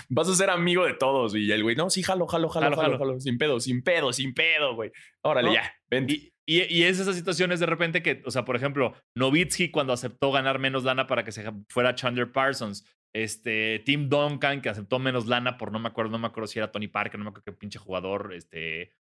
[0.10, 1.36] Vas a ser amigo de todos.
[1.36, 4.34] Y el güey, no, sí, jalo, jalo, jalo, jalo, jalo, Sin pedo, sin pedo, sin
[4.34, 4.92] pedo, güey.
[5.22, 6.08] Órale, ya, ven.
[6.10, 10.32] Y, y, es esas situaciones de repente que, o sea, por ejemplo, Novitsky cuando aceptó
[10.32, 12.86] ganar menos lana para que se fuera Chandler Parsons.
[13.24, 16.60] Este, Tim Duncan, que aceptó menos lana por no me acuerdo, no me acuerdo si
[16.60, 18.94] era Tony Parker, no me acuerdo qué pinche jugador, este,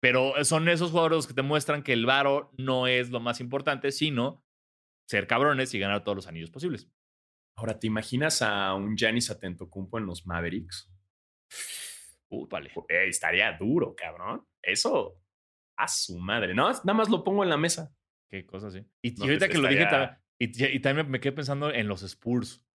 [0.00, 3.90] pero son esos jugadores que te muestran que el varo no es lo más importante,
[3.90, 4.44] sino
[5.08, 6.88] ser cabrones y ganar todos los anillos posibles.
[7.56, 10.88] Ahora, ¿te imaginas a un Giannis Atentocumpo en los Mavericks?
[12.28, 12.70] Uh, vale.
[12.88, 14.46] estaría duro, cabrón.
[14.62, 15.20] Eso,
[15.76, 16.54] a su madre.
[16.54, 17.92] No, nada más lo pongo en la mesa.
[18.30, 18.86] Qué cosa, sí.
[19.02, 19.88] Y, ahorita que lo dije,
[20.38, 22.65] y, también me quedé pensando en los Spurs.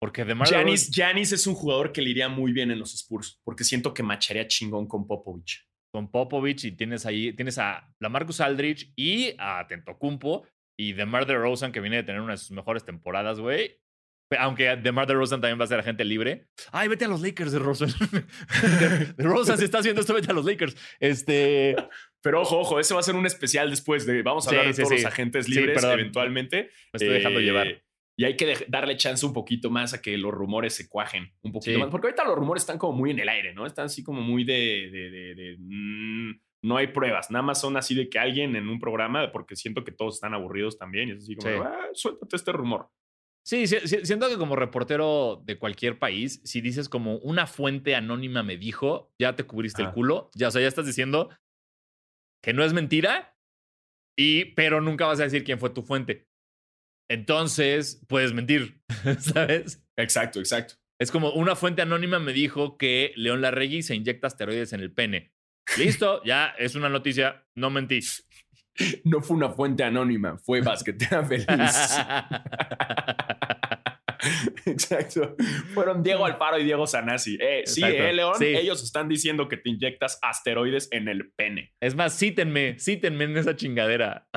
[0.00, 0.34] Porque de
[0.92, 4.02] Janis, es un jugador que le iría muy bien en los Spurs, porque siento que
[4.02, 5.66] macharía chingón con Popovich.
[5.92, 10.46] Con Popovich y tienes ahí, tienes a la Marcus Aldrich y a Tentocumpo
[10.78, 13.80] y DeMar DeRozan, que viene de tener una de sus mejores temporadas, güey.
[14.38, 16.48] Aunque DeMar DeRozan también va a ser agente libre.
[16.70, 17.88] Ay, vete a los Lakers, DeRozan.
[19.16, 20.76] DeRozan, si estás haciendo esto, vete a los Lakers.
[21.00, 21.74] Este...
[22.20, 24.22] Pero ojo, ojo, ese va a ser un especial después de...
[24.22, 26.70] Vamos a hablar de todos los agentes libres eventualmente.
[26.92, 27.87] Me estoy dejando llevar.
[28.18, 31.52] Y hay que darle chance un poquito más a que los rumores se cuajen un
[31.52, 31.88] poquito más.
[31.88, 33.64] Porque ahorita los rumores están como muy en el aire, ¿no?
[33.64, 34.90] Están así como muy de.
[35.36, 39.30] de, mm, no hay pruebas, nada más son así de que alguien en un programa,
[39.30, 42.90] porque siento que todos están aburridos también, y es así como, ah, suéltate este rumor.
[43.46, 48.56] Sí, siento que como reportero de cualquier país, si dices como una fuente anónima me
[48.56, 51.30] dijo, ya te cubriste el culo, ya, o sea, ya estás diciendo
[52.42, 53.38] que no es mentira,
[54.18, 56.27] y, pero nunca vas a decir quién fue tu fuente.
[57.08, 58.82] Entonces, puedes mentir,
[59.18, 59.82] ¿sabes?
[59.96, 60.74] Exacto, exacto.
[61.00, 64.92] Es como una fuente anónima me dijo que León Larregui se inyecta asteroides en el
[64.92, 65.32] pene.
[65.78, 68.00] Listo, ya es una noticia, no mentí.
[69.02, 71.48] No fue una fuente anónima, fue basquetera feliz.
[74.66, 75.34] Exacto.
[75.74, 77.36] Fueron Diego Alfaro y Diego Sanasi.
[77.40, 81.72] Eh, sí, eh, León, ellos están diciendo que te inyectas asteroides en el pene.
[81.80, 84.28] Es más, cítenme, cítenme en esa chingadera.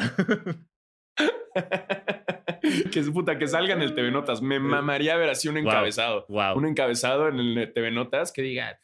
[2.92, 4.42] que puta, que salga en el TV Notas.
[4.42, 6.26] Me mamaría ver así un encabezado.
[6.28, 8.80] Un encabezado en el TV Notas que diga.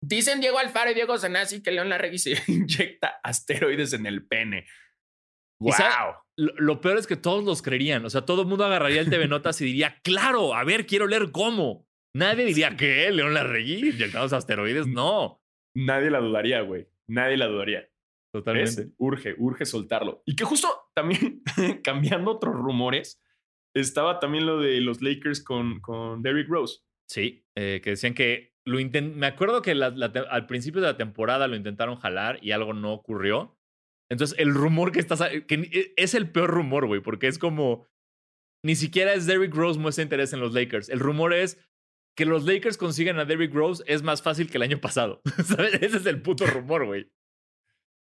[0.00, 4.66] Dicen Diego Alfaro y Diego Sanasi que León Larregui se inyecta asteroides en el pene.
[5.60, 5.74] Wow.
[6.36, 8.04] Lo, peor es que todos los creerían.
[8.04, 11.06] O sea, todo el mundo agarraría el TV Notas y diría, claro, a ver, quiero
[11.06, 11.86] leer cómo.
[12.14, 13.10] Nadie diría, ¿qué?
[13.10, 14.86] ¿León Larregui inyectados asteroides?
[14.86, 15.42] No.
[15.74, 16.88] Nadie la dudaría, güey.
[17.08, 17.88] Nadie la dudaría.
[18.32, 18.90] Totalmente.
[18.98, 20.22] Urge, urge soltarlo.
[20.26, 21.42] Y que justo también,
[21.84, 23.22] cambiando otros rumores,
[23.72, 26.80] estaba también lo de los Lakers con, con Derrick Rose.
[27.08, 31.54] Sí, eh, que decían que lo Me acuerdo que al principio de la temporada lo
[31.54, 33.56] intentaron jalar y algo no ocurrió.
[34.10, 35.22] Entonces, el rumor que estás.
[35.46, 37.86] Que e, es el peor rumor, güey, porque es como.
[38.64, 40.88] Ni siquiera es Derrick Rose muestra interés en los Lakers.
[40.88, 41.64] El rumor es
[42.16, 45.22] que los Lakers consigan a Derrick Rose es más fácil que el año pasado.
[45.80, 47.08] Ese es el puto rumor, güey.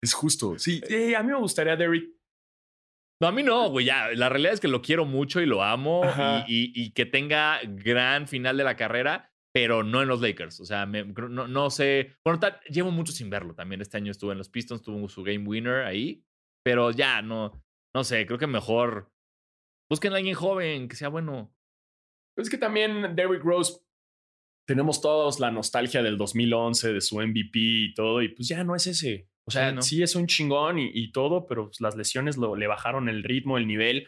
[0.02, 0.60] Es justo.
[0.60, 0.82] Sí,
[1.16, 2.10] a mí me gustaría Derrick.
[3.22, 3.86] No, a mí no, güey.
[3.86, 6.02] Ya, la realidad es que lo quiero mucho y lo amo
[6.48, 10.60] y, que tenga gran final de la carrera, pero no en los Lakers.
[10.60, 12.16] O sea, no, no, sé.
[12.26, 12.40] Bueno,
[12.70, 13.82] llevo mucho sin verlo también.
[13.82, 16.26] Este año estuve en los Pistons, tuvo su game winner ahí,
[16.64, 17.64] pero ya no,
[17.96, 18.26] no sé.
[18.26, 19.12] Creo que mejor
[19.90, 21.56] busquen a alguien joven que sea bueno.
[22.38, 23.84] Es que también Derrick Rose
[24.68, 28.76] tenemos todos la nostalgia del 2011, de su MVP y todo, y pues ya no
[28.76, 29.30] es ese.
[29.46, 33.10] O sea, sí, es un chingón y, todo, pero pues, las lesiones lo, le bajaron
[33.10, 34.08] el ritmo, el nivel.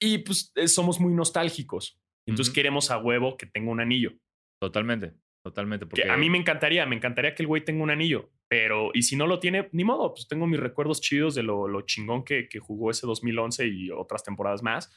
[0.00, 2.00] Y pues eh, somos muy nostálgicos.
[2.26, 4.12] Entonces queremos a huevo que tenga un anillo.
[4.60, 5.12] Totalmente,
[5.44, 5.86] totalmente.
[5.86, 6.08] Porque...
[6.08, 8.32] a mí me encantaría, me encantaría que el güey tenga un anillo.
[8.48, 11.68] Pero, y si no lo tiene, ni modo, pues tengo mis recuerdos chidos de lo,
[11.68, 14.92] lo chingón que, que, jugó ese 2011 y otras temporadas más.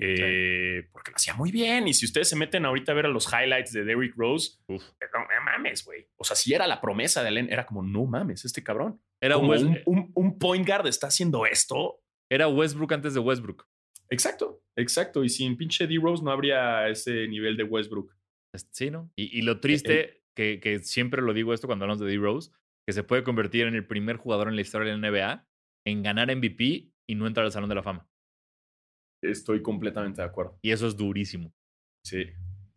[0.00, 1.88] Eh, porque lo hacía muy bien.
[1.88, 4.82] Y si ustedes se meten ahorita a ver a los highlights de Derrick Rose, Uf.
[5.00, 6.06] Eh, no, mames, güey.
[6.16, 9.00] O sea, si era la promesa de Allen, era como, no mames, este cabrón.
[9.20, 12.00] Era un, un, point guard está haciendo esto.
[12.30, 13.66] Era Westbrook antes de Westbrook.
[14.10, 15.24] Exacto, exacto.
[15.24, 18.16] Y sin pinche D Rose no habría ese nivel de Westbrook.
[18.70, 19.10] Sí, ¿no?
[19.16, 22.50] Y, lo triste, que, que, siempre lo digo esto cuando hablamos de D Rose,
[22.86, 25.48] que se puede convertir en el primer jugador en la historia de la NBA
[25.86, 28.08] en ganar MVP y no entrar al Salón de la Fama.
[29.22, 30.58] Estoy completamente de acuerdo.
[30.62, 31.52] Y eso es durísimo.
[32.04, 32.24] Sí,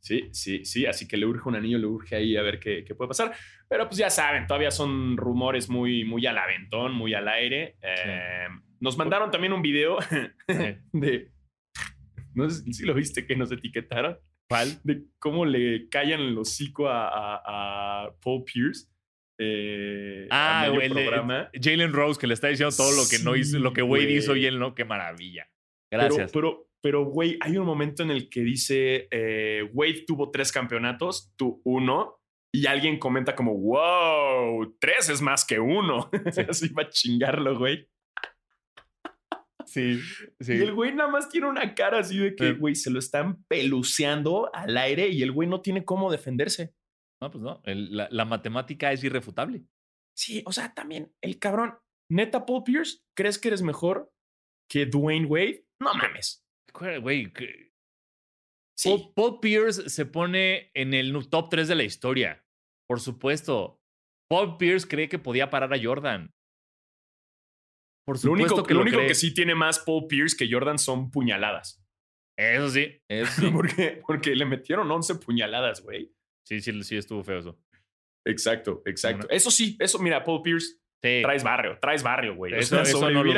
[0.02, 0.86] sí, sí, sí.
[0.86, 3.34] Así que le urge un anillo, le urge ahí a ver qué, qué puede pasar.
[3.70, 7.78] Pero pues ya saben, todavía son rumores muy, muy al aventón, muy al aire.
[7.82, 8.48] Eh,
[8.82, 9.98] nos mandaron también un video
[10.92, 11.32] de.
[12.34, 14.18] No sé si lo viste que nos etiquetaron.
[14.50, 14.80] ¿Cuál?
[14.84, 17.08] De cómo le callan el hocico a,
[17.46, 18.88] a, Paul Pierce.
[19.40, 20.68] Eh, ah,
[21.54, 24.36] Jalen Rose que le está diciendo todo lo que no hizo, lo que Wade hizo
[24.36, 25.50] y él no, qué maravilla.
[25.90, 26.32] Gracias.
[26.32, 26.71] Pero, pero,
[27.06, 32.22] güey, hay un momento en el que dice, eh, Wade tuvo tres campeonatos, tú uno,
[32.54, 36.10] y alguien comenta como, wow, tres es más que uno.
[36.50, 37.88] Así va a chingarlo, güey.
[39.66, 40.00] Sí,
[40.40, 40.54] sí.
[40.54, 43.44] Y el güey nada más tiene una cara así de que, güey, se lo están
[43.46, 46.74] peluceando al aire y el güey no tiene cómo defenderse.
[47.22, 47.62] No, pues no.
[47.64, 49.64] la, la, matemática es irrefutable.
[50.18, 51.78] Sí, o sea, también el cabrón,
[52.10, 54.12] neta, Paul Pierce, ¿crees que eres mejor
[54.68, 55.66] que Dwayne Wade?
[55.80, 56.44] No mames.
[56.74, 57.32] Güey,
[58.78, 59.12] sí.
[59.16, 62.46] Paul, Pierce se pone en el top 3 de la historia.
[62.88, 63.80] Por supuesto.
[64.30, 66.34] Paul Pierce cree que podía parar a Jordan.
[68.06, 70.80] Por supuesto lo único, que, lo, único que sí tiene más Paul Pierce que Jordan
[70.80, 71.84] son puñaladas.
[72.38, 73.02] Eso sí.
[73.10, 73.50] Eso sí.
[73.52, 76.14] porque, porque le metieron 11 puñaladas, güey.
[76.48, 77.60] Sí, sí, sí, estuvo feo eso.
[78.26, 79.28] Exacto, exacto.
[79.30, 82.54] Eso sí, eso, mira, Paul Pierce, traes barrio, traes barrio, güey.
[82.54, 83.34] Eso, eso no lo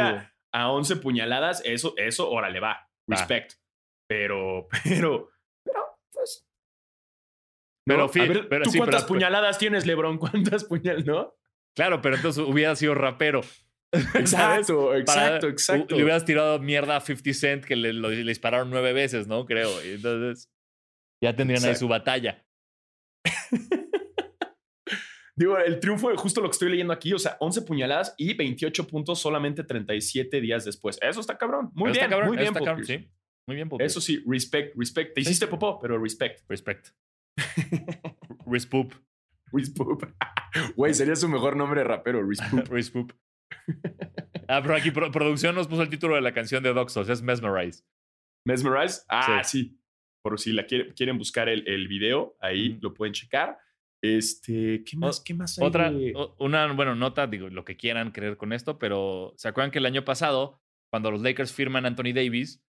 [0.55, 2.89] a 11 puñaladas, eso, eso, órale, va.
[3.07, 3.53] Respect.
[4.07, 5.29] Pero, pero,
[5.63, 6.45] pero, pues.
[7.85, 8.11] Pero,
[8.49, 10.17] pero ¿tú cuántas puñaladas tienes, Lebron?
[10.19, 11.35] ¿Cuántas puñaladas, no?
[11.75, 13.41] Claro, pero entonces hubiera sido rapero.
[14.15, 15.95] Exacto, exacto, exacto.
[15.95, 17.93] Le hubieras tirado mierda a 50 Cent que le,
[18.23, 19.45] dispararon nueve veces, ¿no?
[19.45, 19.69] Creo.
[19.85, 20.49] Y entonces
[21.21, 22.43] ya tendrían ahí su batalla.
[25.35, 28.87] Digo, el triunfo, justo lo que estoy leyendo aquí, o sea, 11 puñaladas y 28
[28.87, 30.99] puntos solamente 37 días después.
[31.01, 31.71] Eso está cabrón.
[31.73, 33.09] Muy bien, muy bien, cabrón, sí.
[33.47, 35.15] Muy bien, Eso sí, respect, respect.
[35.15, 36.41] Te hiciste popó, pero respect.
[36.47, 36.89] Respect.
[38.45, 38.93] Rispoop.
[39.51, 40.03] Rispoop.
[40.75, 42.21] Güey, sería su mejor nombre de rapero.
[42.23, 43.11] Rispoop.
[44.47, 47.83] ah, pero aquí producción nos puso el título de la canción de Doxos, es Mesmerize.
[48.45, 49.01] Mesmerize?
[49.09, 49.79] Ah, sí.
[50.23, 53.57] Por si la quieren buscar el, el video, ahí lo pueden checar.
[54.03, 55.21] Este, ¿qué más?
[55.21, 55.91] ¿Qué más hay Otra,
[56.37, 59.85] una, bueno, nota, digo, lo que quieran creer con esto, pero ¿se acuerdan que el
[59.85, 62.61] año pasado, cuando los Lakers firman a Anthony Davis,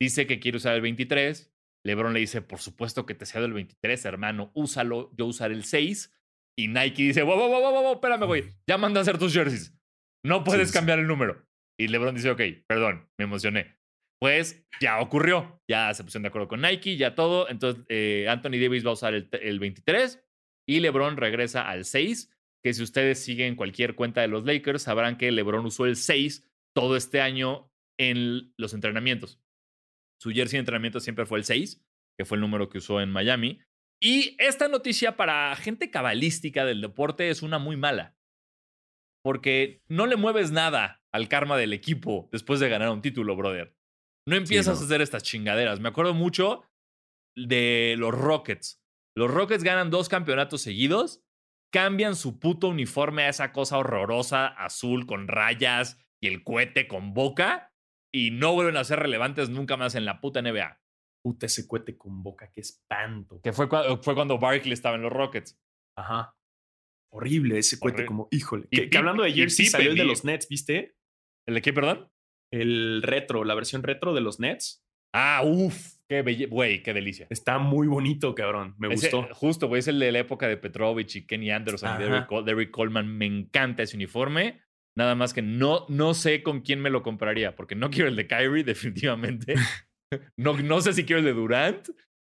[0.00, 1.52] dice que quiere usar el 23?
[1.84, 5.64] LeBron le dice, por supuesto que te cedo el 23, hermano, úsalo, yo usaré el
[5.64, 6.10] 6.
[6.58, 9.78] Y Nike dice, wow, wow, wow, wow, espérame, güey, ya manda a hacer tus jerseys.
[10.24, 11.46] No puedes cambiar el número.
[11.78, 13.76] Y LeBron dice, ok, perdón, me emocioné.
[14.20, 17.48] Pues ya ocurrió, ya se pusieron de acuerdo con Nike, ya todo.
[17.50, 20.24] Entonces, eh, Anthony Davis va a usar el, el 23
[20.68, 22.30] y LeBron regresa al 6,
[22.62, 26.46] que si ustedes siguen cualquier cuenta de los Lakers, sabrán que LeBron usó el 6
[26.74, 29.40] todo este año en los entrenamientos.
[30.20, 31.82] Su jersey de entrenamiento siempre fue el 6,
[32.18, 33.60] que fue el número que usó en Miami.
[33.98, 38.14] Y esta noticia para gente cabalística del deporte es una muy mala.
[39.24, 43.74] Porque no le mueves nada al karma del equipo después de ganar un título, brother.
[44.26, 45.80] No empiezas a hacer estas chingaderas.
[45.80, 46.62] Me acuerdo mucho
[47.34, 48.77] de los Rockets.
[49.18, 51.24] Los Rockets ganan dos campeonatos seguidos,
[51.72, 57.14] cambian su puto uniforme a esa cosa horrorosa azul con rayas y el cohete con
[57.14, 57.74] boca
[58.14, 60.80] y no vuelven a ser relevantes nunca más en la puta NBA.
[61.24, 63.40] Puta ese cohete con boca, qué espanto.
[63.42, 65.60] Que fue, fue cuando Barkley estaba en los Rockets.
[65.96, 66.36] Ajá.
[67.12, 68.68] Horrible ese cohete, como, híjole.
[68.68, 70.96] que, hablando de jersey salió el de los Nets, ¿viste?
[71.44, 72.08] ¿El de qué, perdón?
[72.52, 74.86] El retro, la versión retro de los Nets.
[75.14, 75.98] Ah, uff.
[76.08, 77.26] Qué belle, güey, qué delicia.
[77.28, 78.74] Está muy bonito, cabrón.
[78.78, 79.28] Me gustó.
[79.32, 82.04] Justo, güey, es el de la época de Petrovich y Kenny Anderson y
[82.44, 83.06] Derrick, Coleman.
[83.06, 84.62] Me encanta ese uniforme.
[84.96, 88.16] Nada más que no, no sé con quién me lo compraría, porque no quiero el
[88.16, 89.54] de Kyrie, definitivamente.
[90.38, 91.88] no, no sé si quiero el de Durant.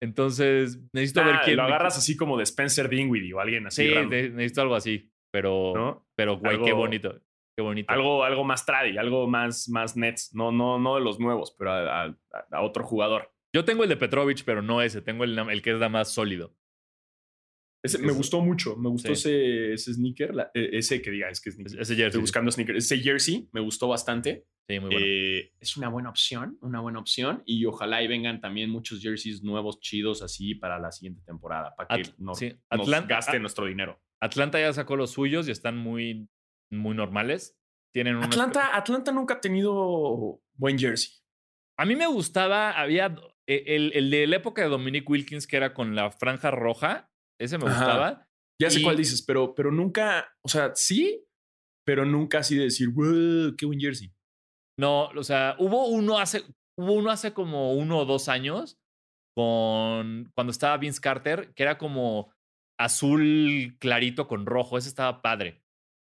[0.02, 1.56] Entonces, necesito ver quién.
[1.56, 3.88] Lo agarras así como de Spencer Dinwiddie o alguien así.
[3.88, 5.10] Sí, necesito algo así.
[5.32, 7.22] Pero, pero güey, qué bonito.
[7.56, 7.92] Qué bonito.
[7.92, 10.34] Algo, algo más tradi, algo más, más nets.
[10.34, 12.16] No, no, no de los nuevos, pero a
[12.62, 13.32] otro jugador.
[13.54, 15.02] Yo tengo el de Petrovich, pero no ese.
[15.02, 16.56] Tengo el, el que es la más sólido.
[17.84, 18.76] Ese, me gustó mucho.
[18.76, 20.50] Me gustó ese, ese sneaker.
[20.54, 22.04] E, ese que diga, es que es Ese jersey.
[22.06, 22.76] Estoy buscando sneaker.
[22.76, 24.46] Ese jersey me gustó bastante.
[24.68, 25.04] Sí, muy bueno.
[25.06, 27.42] Eh, es una buena opción, una buena opción.
[27.44, 32.02] Y ojalá y vengan también muchos jerseys nuevos, chidos, así para la siguiente temporada, para
[32.02, 32.32] que no
[32.70, 34.00] nos, gaste nuestro dinero.
[34.20, 36.28] Atlanta ya sacó los suyos y están muy,
[36.72, 37.56] muy normales.
[37.94, 41.12] Tienen Atlanta, Atlanta nunca ha tenido buen jersey.
[41.78, 43.14] A mí me gustaba, había
[43.46, 47.10] e, el, el de la época de Dominic Wilkins, que era con la franja roja,
[47.38, 48.26] ese me gustaba.
[48.60, 51.26] Ya sé cuál dices, pero, pero nunca, o sea, sí,
[51.84, 52.90] pero nunca así de decir,
[53.58, 54.12] qué buen jersey.
[54.78, 56.44] No, o sea, hubo uno hace,
[56.78, 58.78] hubo uno hace como uno o dos años
[59.34, 62.32] con cuando estaba Vince Carter, que era como
[62.78, 64.78] azul clarito con rojo.
[64.78, 65.61] Ese estaba padre.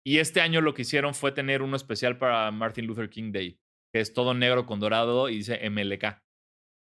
[0.07, 3.59] Y este año lo que hicieron fue tener uno especial para Martin Luther King Day,
[3.93, 6.23] que es todo negro con dorado y dice MLK.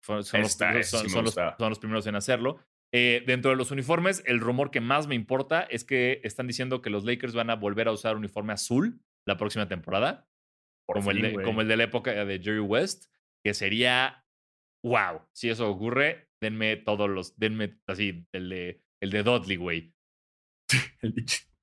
[0.03, 2.59] Son, los, primeros en hacerlo.
[2.93, 6.83] Eh, dentro de los uniformes, el rumor que más me importa es que están diciendo
[6.83, 10.29] que los Lakers van a volver a usar uniforme azul la próxima temporada,
[10.87, 13.07] como, el de, como el de la época de Jerry West,
[13.43, 14.27] que sería
[14.85, 15.23] wow.
[15.33, 19.95] Si eso ocurre, denme todos los, denme así, el de, el de Dudley, güey.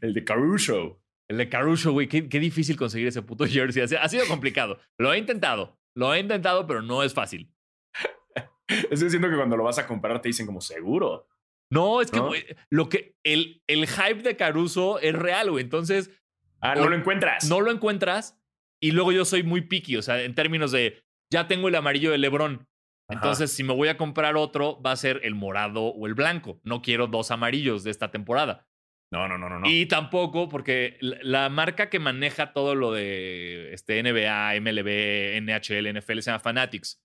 [0.00, 1.02] el de Caruso.
[1.28, 2.08] El de Caruso, güey.
[2.08, 3.82] Qué, difícil conseguir ese puto jersey.
[4.00, 4.78] Ha sido complicado.
[4.98, 5.78] Lo he intentado.
[5.94, 7.52] Lo he intentado, pero no es fácil.
[8.68, 11.28] Estoy diciendo que cuando lo vas a comprar te dicen como seguro.
[11.70, 15.64] No, es que lo que el, el hype de Caruso es real, güey.
[15.64, 16.10] Entonces.
[16.60, 17.48] Ah, no lo encuentras.
[17.48, 18.40] No lo encuentras.
[18.80, 21.02] Y luego yo soy muy picky, o sea, en términos de
[21.32, 22.66] ya tengo el amarillo de LeBron.
[23.10, 26.60] Entonces, si me voy a comprar otro, va a ser el morado o el blanco.
[26.62, 28.67] No quiero dos amarillos de esta temporada.
[29.10, 29.68] No, no, no, no.
[29.68, 36.18] Y tampoco porque la, marca que maneja todo lo de este NBA, MLB, NHL, NFL
[36.20, 37.00] se llama Fanatics.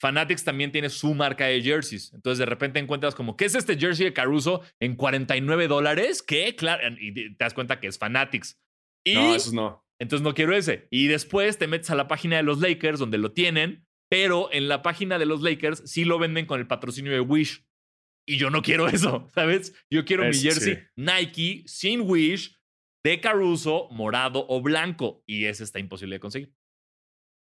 [0.00, 2.12] Fanatics también tiene su marca de jerseys.
[2.14, 6.22] Entonces de repente encuentras como, ¿qué es este jersey de Caruso en 49 dólares?
[6.22, 6.56] ¿Qué?
[6.56, 6.82] Claro.
[6.98, 8.60] Y te das cuenta que es Fanatics.
[9.04, 9.84] Y no, eso no.
[10.00, 10.88] Entonces no quiero ese.
[10.90, 14.68] Y después te metes a la página de los Lakers donde lo tienen, pero en
[14.68, 17.64] la página de los Lakers sí lo venden con el patrocinio de Wish.
[18.26, 19.74] Y yo no quiero eso, ¿sabes?
[19.90, 22.58] Yo quiero mi jersey Nike sin Wish
[23.04, 25.22] de Caruso, morado o blanco.
[25.26, 26.54] Y ese está imposible de conseguir.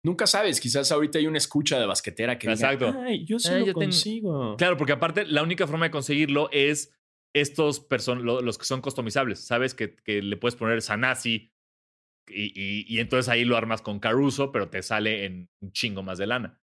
[0.04, 2.96] Nunca sabes, quizás ahorita hay una escucha de basquetera que Exacto.
[3.04, 4.56] ay, yo sí lo consigo.
[4.56, 6.94] Claro, porque aparte la única forma de conseguirlo es
[7.34, 9.46] estos person los que son customizables.
[9.46, 11.52] Sabes que, que le puedes poner Sanasi
[12.30, 16.18] y, y, entonces ahí lo armas con Caruso, pero te sale en un chingo más
[16.18, 16.60] de lana.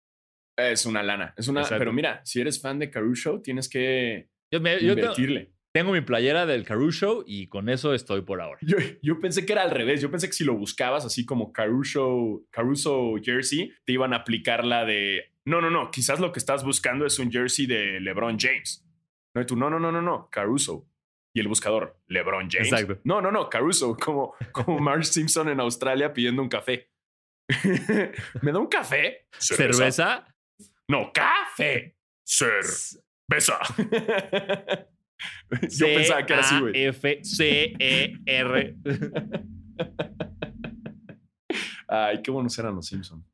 [0.56, 1.34] Es una lana.
[1.36, 5.52] Es una, pero mira, si eres fan de Caruso, tienes que invertirle.
[5.72, 8.58] tengo mi playera del Caruso y con eso estoy por ahora.
[8.62, 10.00] Yo, yo, pensé que era al revés.
[10.00, 14.64] Yo pensé que si lo buscabas así como Caruso, Caruso jersey, te iban a aplicar
[14.64, 15.90] la de no, no, no.
[15.90, 18.86] Quizás lo que estás buscando es un jersey de LeBron James.
[19.34, 20.28] No, y tú, no, no, no, no, no.
[20.30, 20.88] Caruso.
[21.34, 22.70] Y el buscador, LeBron James.
[22.70, 23.00] Exacto.
[23.04, 23.48] No, no, no.
[23.48, 26.90] Caruso, como, como Mark Simpson en Australia pidiendo un café.
[28.42, 29.26] ¿Me da un café?
[29.38, 30.31] ¿Cerveza?
[30.88, 31.96] No, café.
[32.24, 32.64] Ser.
[33.28, 33.58] Besa.
[35.70, 36.84] Yo pensaba que era así, güey.
[36.86, 38.76] F-C-E-R.
[41.88, 43.24] Ay, qué buenos eran los Simpsons.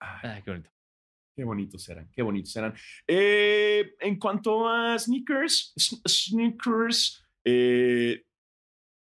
[0.00, 0.70] Ay, qué bonito.
[1.36, 2.74] Qué bonitos eran, qué bonitos eran.
[3.06, 5.72] Eh, en cuanto a sneakers,
[6.06, 8.24] sneakers, eh,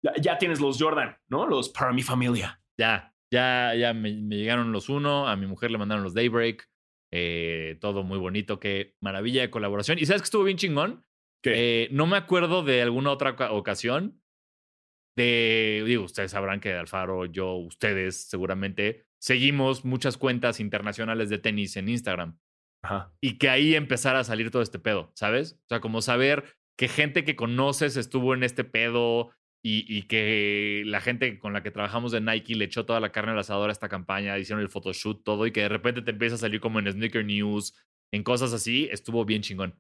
[0.03, 1.47] ya, ya, tienes los Jordan, ¿no?
[1.47, 2.61] Los para mi familia.
[2.77, 6.69] Ya, ya, ya me, me, llegaron los uno, a mi mujer le mandaron los Daybreak.
[7.11, 9.99] Eh, todo muy bonito, qué maravilla de colaboración.
[9.99, 11.05] ¿Y sabes que estuvo bien chingón?
[11.45, 14.21] Eh, no me acuerdo de alguna otra ocasión
[15.17, 21.77] de, digo, ustedes sabrán que Alfaro, yo, ustedes seguramente seguimos muchas cuentas internacionales de tenis
[21.77, 22.39] en Instagram.
[23.21, 25.55] Y que ahí empezara a salir todo este pedo, ¿sabes?
[25.65, 26.45] O sea, como saber
[26.79, 29.33] que gente que conoces estuvo en este pedo,
[29.63, 33.33] y, que la gente con la que trabajamos de Nike le echó toda la carne
[33.33, 36.37] al asador a esta campaña, hicieron el photoshoot, todo, y que de repente te empieza
[36.37, 37.75] a salir como en Sneaker News,
[38.13, 39.79] en cosas así, estuvo bien chingón.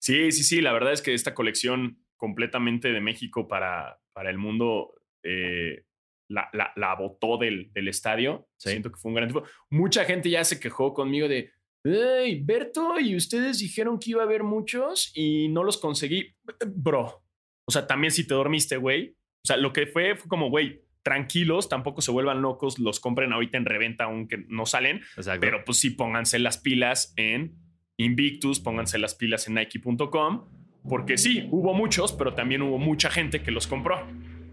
[0.00, 4.38] Sí, sí, sí, la verdad es que esta colección completamente de México para, para el
[4.38, 5.84] mundo eh,
[6.28, 8.48] la, la, la, botó del, del estadio.
[8.56, 9.32] Siento que fue un gran
[9.70, 11.50] Mucha gente ya se quejó conmigo de,
[11.84, 16.34] hey, Berto, y ustedes dijeron que iba a haber muchos y no los conseguí.
[16.66, 17.22] Bro,
[17.66, 19.16] o sea, también si te dormiste, güey,
[19.48, 23.56] sea, lo que fue fue como, güey, tranquilos, tampoco se vuelvan locos, los compren ahorita
[23.56, 25.00] en reventa aunque no salen,
[25.40, 27.56] pero pues sí pónganse las pilas en
[27.96, 30.48] Invictus, pónganse las pilas en Nike.com,
[30.88, 34.06] porque sí, hubo muchos, pero también hubo mucha gente que los compró.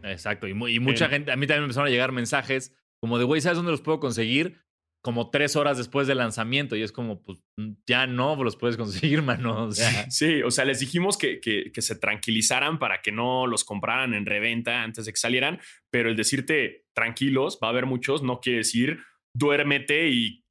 [0.03, 3.41] Exacto, y, mucha gente, a mí también me empezaron a llegar mensajes como de, güey,
[3.41, 4.61] ¿sabes dónde los puedo conseguir?
[5.05, 8.75] Como tres horas después del lanzamiento y es como, pues mm, ya no los puedes
[8.75, 9.69] conseguir, mano.
[10.09, 14.15] Sí, o sea, les dijimos que, que, que, se tranquilizaran para que no los compraran
[14.15, 15.59] en reventa antes de que salieran,
[15.91, 18.97] pero el decirte tranquilos, va a haber muchos, no quiere decir
[19.35, 20.43] duérmete y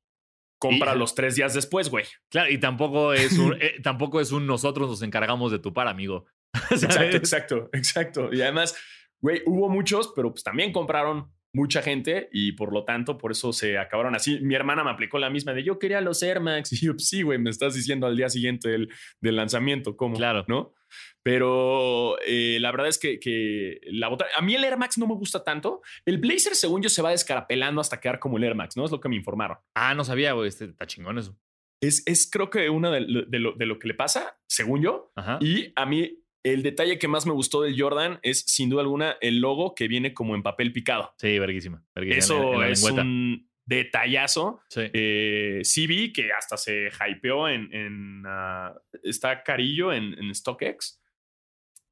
[0.61, 2.05] compra los tres días después, güey.
[2.30, 5.88] Claro, y tampoco es un, eh, tampoco es un nosotros nos encargamos de tu par,
[5.88, 6.26] amigo.
[6.70, 8.32] exacto, exacto, exacto.
[8.32, 8.76] Y además,
[9.20, 13.52] güey, hubo muchos, pero pues también compraron mucha gente y por lo tanto, por eso
[13.52, 14.40] se acabaron así.
[14.40, 17.22] Mi hermana me aplicó la misma de yo quería los Air Max y yo, sí,
[17.22, 18.90] güey, me estás diciendo al día siguiente del,
[19.20, 20.16] del lanzamiento, ¿cómo?
[20.16, 20.44] Claro.
[20.48, 20.74] ¿No?
[21.22, 25.07] Pero eh, la verdad es que, que la otra, a mí el Air Max no
[25.07, 25.80] me gusta tanto.
[26.05, 28.84] El Blazer, según yo, se va descarapelando hasta quedar como el Air Max, ¿no?
[28.84, 29.59] Es lo que me informaron.
[29.74, 31.38] Ah, no sabía, güey, este, está chingón eso.
[31.80, 35.12] Es, es creo que una de, lo, de, lo, que le pasa, según yo.
[35.40, 39.16] Y a mí el detalle que más me gustó del Jordan es, sin duda alguna,
[39.20, 41.14] el logo que viene como en papel picado.
[41.18, 41.82] Sí, verguísima.
[41.95, 44.61] Eso es un detallazo.
[44.68, 44.82] Sí.
[44.92, 47.72] Eh, vi que hasta se hypeó en.
[47.72, 51.01] en ah, está carillo en, en StockX.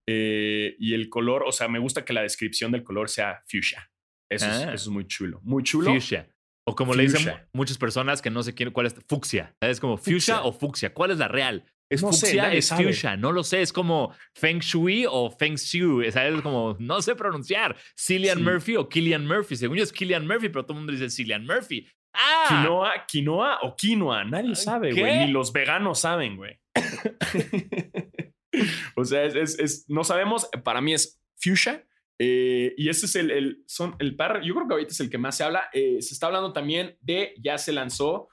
[0.07, 3.91] Eh, y el color, o sea, me gusta que la descripción del color sea fuchsia.
[4.31, 4.75] Eso, es, ah.
[4.75, 5.41] eso es muy chulo.
[5.43, 5.93] Muy chulo.
[5.93, 6.29] Fuchsia.
[6.65, 9.57] O como le dicen muchas personas que no sé quién, cuál es, fucsia.
[9.61, 10.95] Es como fuchsia, o fucsia.
[10.95, 11.65] ¿Cuál es la real?
[11.93, 12.55] ¿Es fucsia?
[12.55, 13.17] ¿Es fuchsia?
[13.17, 13.61] No lo sé.
[13.61, 16.07] Es como Feng Shui o Feng Shui.
[16.07, 17.77] Es como, no sé pronunciar.
[17.99, 19.57] Cillian Murphy o Killian Murphy.
[19.57, 21.87] Según yo es Killian Murphy, pero todo el mundo dice Cillian Murphy.
[22.15, 22.47] ¡Ah!
[22.49, 24.25] Quinoa, quinoa o quinoa.
[24.25, 25.27] Nadie sabe, güey.
[25.27, 26.59] Ni los veganos saben, güey.
[28.97, 30.49] o sea, es, no sabemos.
[30.65, 31.87] Para mí es fuchsia.
[32.19, 35.11] Eh, y ese es el, el, son el par, yo creo que ahorita es el
[35.11, 35.65] que más se habla.
[35.75, 38.29] Eh, se está hablando también de, ya se lanzó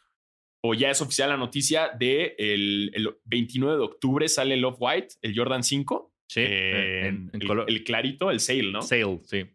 [0.63, 5.37] o ya es oficial la noticia de el, 29 de octubre sale el Off-White, el
[5.37, 6.13] Jordan 5.
[6.27, 7.65] Sí, eh, en, el, color.
[7.67, 8.81] el, clarito, el Sail, ¿no?
[8.81, 9.45] Sail, sí.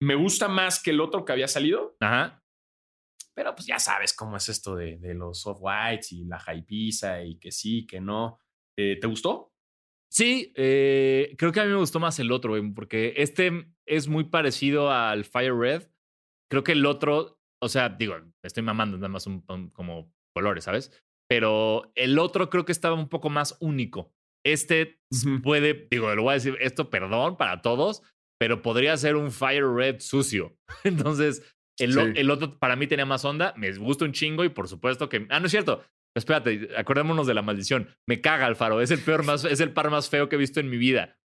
[0.00, 1.96] Me gusta más que el otro que había salido.
[2.00, 2.42] Ajá.
[3.34, 7.38] Pero pues ya sabes cómo es esto de, de los Off-Whites y la hypiza y
[7.38, 8.38] que sí, que no.
[8.76, 9.52] Eh, ¿Te gustó?
[10.10, 14.24] Sí, eh, creo que a mí me gustó más el otro, porque este es muy
[14.24, 15.88] parecido al Fire Red.
[16.48, 19.40] Creo que el otro o sea, digo, estoy mamando nada más un,
[19.72, 20.92] como colores, ¿sabes?
[21.28, 24.12] Pero el otro creo que estaba un poco más único.
[24.44, 25.00] Este
[25.42, 28.02] puede, digo, lo voy a decir, esto perdón para todos,
[28.38, 30.58] pero podría ser un Fire Red sucio.
[30.84, 31.42] Entonces,
[31.78, 35.08] el, el, otro para mí tenía más onda, me gusta un chingo y por supuesto
[35.08, 35.26] que...
[35.30, 35.82] Ah, no es cierto.
[36.14, 37.88] Espérate, acordémonos de la maldición.
[38.06, 40.60] Me caga Alfaro, es el peor más, es el par más feo que he visto
[40.60, 41.18] en mi vida.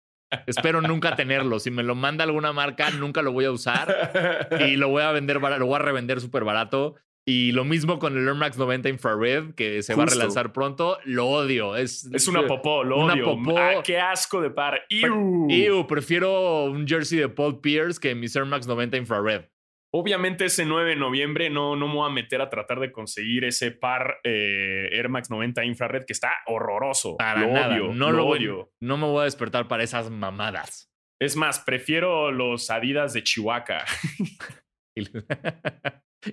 [0.46, 1.60] Espero nunca tenerlo.
[1.60, 5.12] Si me lo manda alguna marca, nunca lo voy a usar y lo voy a
[5.12, 6.96] vender, lo voy a revender súper barato.
[7.26, 10.98] Y lo mismo con el Air Max 90 Infrared, que se va a relanzar pronto.
[11.04, 11.76] Lo odio.
[11.76, 13.56] Es, es una popó, lo una Popó.
[13.60, 14.82] Ah, qué asco de par.
[14.90, 15.86] Ew.
[15.86, 19.46] Prefiero un jersey de Paul Pierce que mi Air Max 90 Infrared.
[19.92, 23.44] Obviamente ese 9 de noviembre no, no me voy a meter a tratar de conseguir
[23.44, 27.18] ese par eh, Air Max 90 infrared que está horroroso.
[27.18, 27.76] Para nada.
[27.78, 28.72] no lo, odio.
[28.80, 30.92] No me voy a despertar para esas mamadas.
[31.20, 33.84] Es más, prefiero los Adidas de Chihuahua.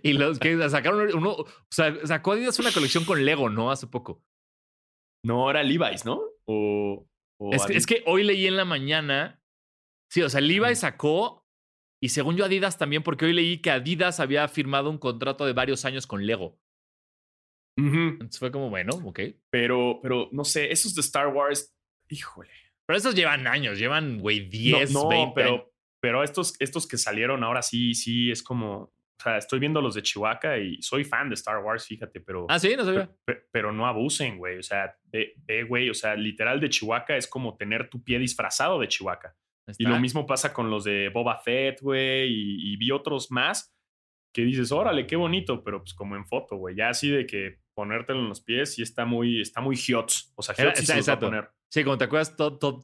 [0.03, 3.71] y los que sacaron uno, o sea, sacó Adidas una colección con Lego, ¿no?
[3.71, 4.23] Hace poco.
[5.25, 6.21] No, era Levi's, ¿no?
[6.47, 7.07] O,
[7.53, 9.43] es, es, que hoy leí en la mañana.
[10.13, 11.46] Sí, o sea, Levi's sacó
[12.01, 15.53] y según yo, Adidas también, porque hoy leí que Adidas había firmado un contrato de
[15.53, 16.59] varios años con Lego.
[17.79, 19.21] Entonces fue como, bueno, ok.
[19.51, 21.75] Pero, pero no sé, esos de Star Wars,
[22.09, 22.51] híjole.
[22.87, 27.45] Pero esos llevan años, llevan, güey, 10, no, 20 pero, Pero estos, estos que salieron
[27.45, 28.95] ahora sí, sí, es como.
[29.19, 32.47] O sea, estoy viendo los de Chihuahua y soy fan de Star Wars, fíjate, pero.
[32.49, 33.11] Ah, sí, no sabía.
[33.51, 34.59] Pero, no abusen, güey.
[34.59, 35.91] O sea, ve, güey.
[35.91, 39.35] O sea, literal de Chihuahua es como tener tu pie disfrazado de Chihuahua.
[39.79, 43.73] Y lo mismo pasa con los de Boba Fett, güey, y, vi otros más
[44.33, 47.59] que dices, órale, qué bonito, pero pues como en foto, güey, ya así de que
[47.75, 50.33] ponértelo en los pies y está muy, está muy hiots.
[50.37, 51.51] O sea, hiots sí se poner.
[51.73, 52.35] Sí, como te acuerdas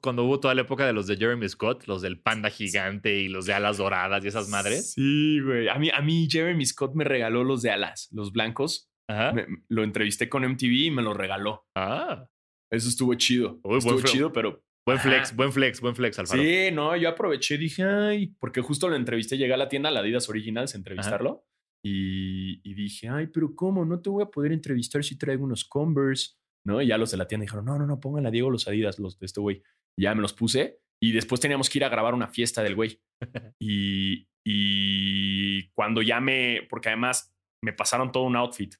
[0.00, 3.28] cuando hubo toda la época de los de Jeremy Scott, los del panda gigante y
[3.28, 4.92] los de alas doradas y esas madres.
[4.92, 5.68] Sí, güey.
[5.68, 8.88] A mí, a mí Jeremy Scott me regaló los de alas, los blancos.
[9.08, 9.34] Ajá.
[9.68, 11.66] lo entrevisté con MTV y me los regaló.
[11.74, 12.28] Ah.
[12.70, 13.60] Eso estuvo chido.
[13.76, 16.42] estuvo chido, pero Buen flex, buen flex, buen flex, Alfaro.
[16.42, 20.00] Sí, no, yo aproveché, dije, ay, porque justo lo entrevisté, llegué a la tienda, la
[20.00, 21.46] Adidas Originals, a entrevistarlo.
[21.84, 23.84] Y, dije, ay, pero ¿cómo?
[23.84, 26.80] No te voy a poder entrevistar si traigo unos Converse, ¿no?
[26.80, 28.98] Y ya los de la tienda dijeron, no, no, no, pónganle a Diego los Adidas,
[28.98, 29.62] los de este güey.
[29.96, 30.80] ya me los puse.
[31.00, 33.00] Y después teníamos que ir a grabar una fiesta del güey.
[33.60, 38.74] y, y cuando ya me, porque además me pasaron todo un outfit.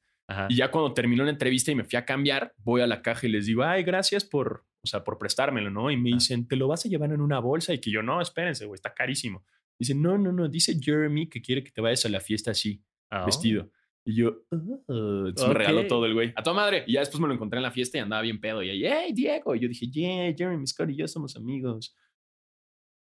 [0.49, 3.27] Y ya cuando terminó la entrevista y me fui a cambiar, voy a la caja
[3.27, 5.91] y les digo, ay, gracias por, o sea, por prestármelo, ¿no?
[5.91, 7.73] Y me dicen, ¿te lo vas a llevar en una bolsa?
[7.73, 9.45] Y que yo, no, espérense, güey, está carísimo.
[9.79, 12.83] Dicen, no, no, no, dice Jeremy que quiere que te vayas a la fiesta así,
[13.25, 13.71] vestido.
[14.05, 16.33] Y yo, oh", me regaló todo el güey.
[16.35, 16.85] A tu madre.
[16.87, 18.63] Y ya después me lo encontré en la fiesta y andaba bien pedo.
[18.63, 19.55] Y ahí, hey, Diego.
[19.55, 21.97] Y yo dije, yeah, Jeremy Scott y yo somos amigos.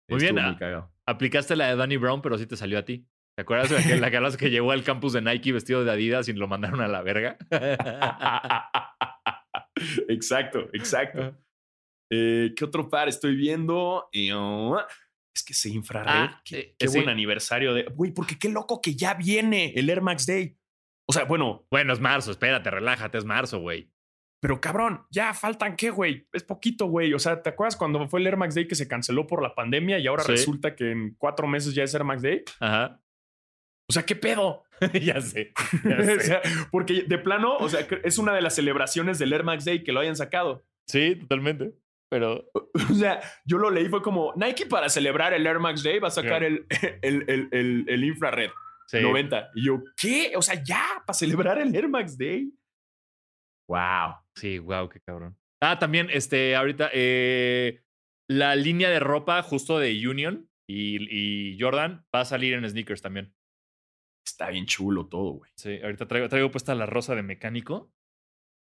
[0.09, 0.37] Muy bien.
[1.07, 3.07] aplicaste la de Danny Brown, pero sí te salió a ti.
[3.37, 6.33] ¿Te acuerdas de la que, que llegó al campus de Nike vestido de Adidas y
[6.33, 7.39] lo mandaron a la verga?
[10.09, 11.37] exacto, exacto.
[12.11, 14.09] Eh, ¿Qué otro par estoy viendo?
[14.35, 14.81] Oh,
[15.35, 16.09] es que se infrared.
[16.09, 17.85] Ah, qué, eh, buen aniversario de.
[17.85, 20.57] Güey, porque qué loco que ya viene el Air Max Day.
[21.07, 21.67] O sea, bueno.
[21.71, 23.91] Bueno, es marzo, espérate, relájate, es marzo, güey.
[24.41, 26.29] Pero cabrón, ya faltan qué, güey.
[26.33, 27.13] Es poquito, güey.
[27.13, 29.55] O sea, ¿te acuerdas cuando fue el Air Max Day que se canceló por la
[29.55, 32.45] pandemia y ahora resulta que en cuatro meses ya es Air Max Day?
[32.61, 33.01] Ajá.
[33.91, 34.65] O sea, ¿qué pedo?
[35.03, 35.53] ya sé.
[36.71, 39.93] porque de plano, o sea, es una de las celebraciones del Air Max Day que
[39.93, 40.65] lo hayan sacado.
[40.87, 41.73] Sí, totalmente.
[42.09, 42.51] Pero.
[42.91, 46.09] O sea, yo lo leí, fue como Nike para celebrar el Air Max Day va
[46.09, 46.65] a sacar el,
[47.03, 48.51] el, el, el, infrared
[48.93, 49.51] 90.
[49.55, 50.33] Y yo, ¿qué?
[50.37, 52.51] O sea, ya, para celebrar el Air Max Day.
[53.69, 54.15] Wow.
[54.35, 55.37] Sí, wow, qué cabrón.
[55.61, 57.83] Ah, también, este, ahorita, eh,
[58.29, 63.03] la línea de ropa justo de Union y, y Jordan va a salir en sneakers
[63.03, 63.35] también.
[64.25, 65.51] Está bien chulo todo, güey.
[65.57, 67.93] Sí, ahorita traigo, traigo puesta la rosa de mecánico.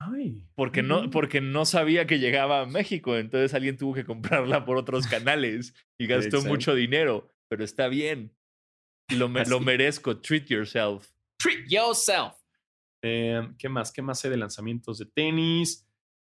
[0.00, 0.46] Ay.
[0.54, 3.16] Porque no, porque no sabía que llegaba a México.
[3.16, 7.32] Entonces alguien tuvo que comprarla por otros canales y gastó mucho dinero.
[7.48, 8.36] Pero está bien.
[9.10, 10.18] Lo, lo merezco.
[10.20, 11.10] Treat yourself.
[11.38, 12.34] Treat yourself.
[13.02, 13.92] Em, ¿Qué más?
[13.92, 15.88] ¿Qué más sé de lanzamientos de tenis?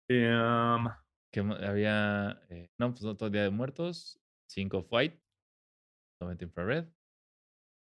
[0.09, 0.87] Em,
[1.31, 2.41] que había.
[2.49, 4.19] Eh, no, pues otro Día de Muertos.
[4.47, 5.19] Cinco of White.
[6.21, 6.85] 90 Infrared.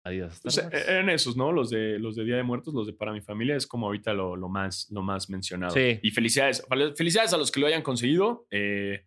[0.06, 0.40] Adidas.
[0.40, 1.50] Pues, eran esos, ¿no?
[1.50, 4.12] Los de, los de Día de Muertos, los de Para mi familia, es como ahorita
[4.14, 5.72] lo, lo más, lo más mencionado.
[5.74, 5.98] Sí.
[6.00, 6.64] Y felicidades.
[6.96, 8.46] Felicidades a los que lo hayan conseguido.
[8.52, 9.04] Eh,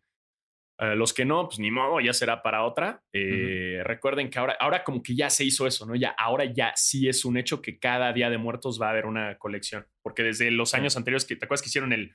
[0.77, 3.03] a los que no, pues ni modo, ya será para otra.
[3.13, 5.95] Eh, recuerden que ahora, ahora como que ya se hizo eso, ¿no?
[5.95, 9.05] Ya, ahora ya sí es un hecho que cada Día de Muertos va a haber
[9.05, 9.85] una colección.
[10.01, 12.13] Porque desde los años anteriores, que, ¿te acuerdas que hicieron el,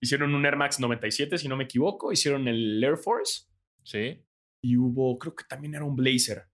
[0.00, 2.12] hicieron un Air Max 97, si no me equivoco?
[2.12, 3.46] Hicieron el Air Force.
[3.82, 4.22] Sí.
[4.62, 6.44] Y hubo, creo que también era un Blazer.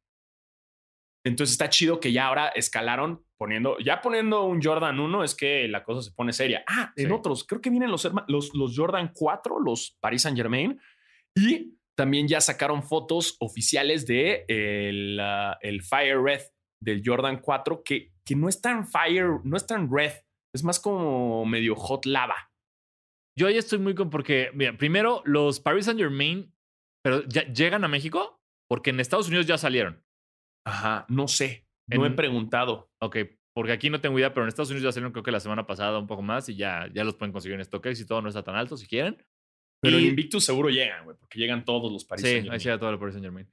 [1.28, 5.68] Entonces está chido que ya ahora escalaron poniendo, ya poniendo un Jordan 1 es que
[5.68, 6.64] la cosa se pone seria.
[6.66, 10.80] Ah, en otros, creo que vienen los, los, los Jordan 4, los Paris Saint Germain,
[11.36, 15.20] y también ya sacaron fotos oficiales de el,
[15.60, 16.42] el Fire Red
[16.82, 20.12] del Jordan 4, que, que no es tan Fire, no es tan Red,
[20.54, 22.50] es más como medio hot lava.
[23.38, 26.52] Yo ahí estoy muy con, porque, mira, primero, los Paris Saint Germain,
[27.04, 30.02] pero ya llegan a México, porque en Estados Unidos ya salieron.
[30.68, 31.66] Ajá, no sé.
[31.86, 32.90] No he preguntado.
[33.00, 33.16] Ok,
[33.54, 35.66] porque aquí no tengo idea, pero en Estados Unidos ya salieron creo que la semana
[35.66, 38.28] pasada un poco más y ya, ya los pueden conseguir en StockX y todo no
[38.28, 39.16] está tan alto si quieren.
[39.80, 42.90] Pero en Invictus seguro llegan, güey, porque llegan todos los Paris Sí, ahí llega todo
[42.90, 43.48] el Paris Saint Germain.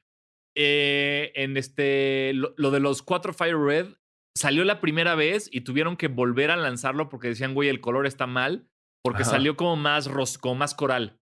[0.58, 3.88] Eh, en este, lo, de los cuatro Fire Red
[4.36, 8.06] salió la primera vez y tuvieron que volver a lanzarlo porque decían, güey, el color
[8.06, 8.68] está mal,
[9.04, 10.10] porque salió como más,
[10.40, 11.20] como más coral.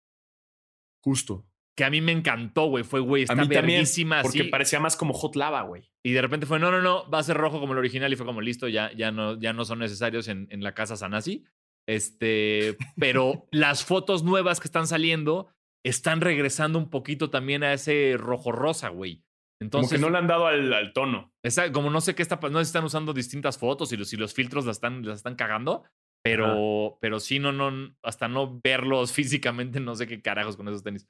[1.02, 1.46] Justo
[1.76, 2.84] que a mí me encantó, güey.
[2.84, 5.90] Fue, güey, está verguísima Porque parecía más como hot lava, güey.
[6.04, 8.12] Y de repente fue, no, no, no, va a ser rojo como el original.
[8.12, 10.96] Y fue como, listo, ya, ya, no, ya no son necesarios en, en la casa
[10.96, 11.44] Sanasi.
[11.86, 15.48] Este, pero las fotos nuevas que están saliendo
[15.84, 19.24] están regresando un poquito también a ese rojo rosa, güey.
[19.60, 21.32] Entonces, como que no le han dado al, al tono.
[21.72, 24.34] como no sé qué está pasando, no están usando distintas fotos y los, y los
[24.34, 25.84] filtros las están, las están cagando.
[26.22, 30.82] Pero, pero sí, no, no, hasta no verlos físicamente, no sé qué carajos con esos
[30.82, 31.06] tenis.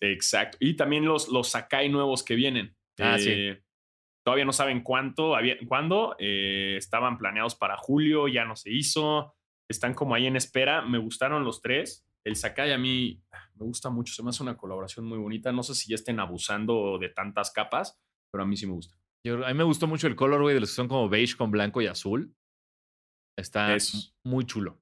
[0.00, 0.58] Exacto.
[0.60, 2.76] Y también los, los Sakai nuevos que vienen.
[2.98, 3.62] Ah, eh,
[4.24, 5.34] todavía no saben cuánto,
[5.66, 6.16] cuándo.
[6.18, 9.34] Eh, estaban planeados para julio, ya no se hizo.
[9.68, 10.82] Están como ahí en espera.
[10.82, 12.06] Me gustaron los tres.
[12.24, 13.22] El Sakai a mí
[13.54, 14.12] me gusta mucho.
[14.12, 15.52] Se me hace una colaboración muy bonita.
[15.52, 17.98] No sé si ya estén abusando de tantas capas,
[18.30, 18.96] pero a mí sí me gusta.
[19.24, 21.36] Yo, a mí me gustó mucho el color, güey, de los que son como beige
[21.36, 22.34] con blanco y azul.
[23.36, 23.76] Está
[24.24, 24.79] muy chulo.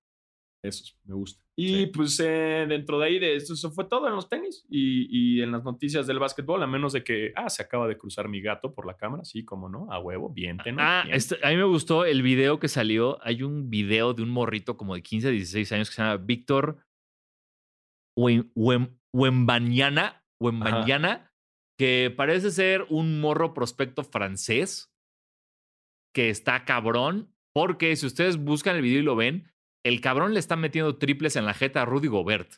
[0.62, 1.42] Eso me gusta.
[1.56, 5.52] Y pues eh, dentro de ahí, de eso, fue todo en los tenis y, en
[5.52, 8.74] las noticias del básquetbol, a menos de que, ah, se acaba de cruzar mi gato
[8.74, 10.58] por la cámara, sí, como no, a huevo, bien.
[10.78, 13.18] Ah, este, a mí me gustó el video que salió.
[13.22, 16.84] Hay un video de un morrito como de 15, 16 años que se llama Víctor
[19.14, 20.22] Wembanyana,
[21.78, 24.92] que parece ser un morro prospecto francés
[26.14, 29.52] que está cabrón, porque si ustedes buscan el video y lo ven,
[29.84, 32.54] el cabrón le está metiendo triples en la jeta a Rudy Gobert.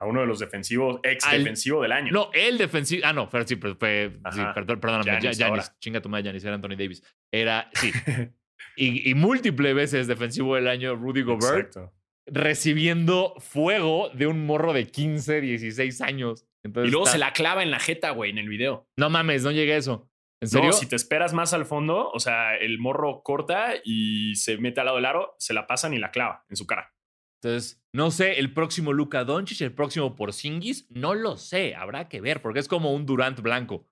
[0.00, 2.12] A uno de los defensivos, ex defensivo del año.
[2.12, 3.02] No, el defensivo.
[3.04, 5.20] Ah, no, pero sí, fue, sí, perdón, perdóname.
[5.20, 7.02] Giannis, chinga tu madre, Giannis, era Anthony Davis.
[7.32, 7.90] Era, sí.
[8.76, 11.66] y, y múltiples veces defensivo del año Rudy Gobert.
[11.68, 11.92] Exacto.
[12.26, 16.46] Recibiendo fuego de un morro de 15, 16 años.
[16.62, 18.86] y luego se la clava en la jeta, güey, en el video.
[18.96, 20.08] No mames, no llegué a eso.
[20.40, 20.72] ¿En serio?
[20.72, 24.86] si te esperas más al fondo, o sea, el morro corta y se mete al
[24.86, 26.94] lado del aro, se la pasan y la clava en su cara.
[27.42, 32.20] Entonces, no sé, el próximo Luka Doncic, el próximo Porzingis, no lo sé, habrá que
[32.20, 33.88] ver, porque es como un Durant blanco.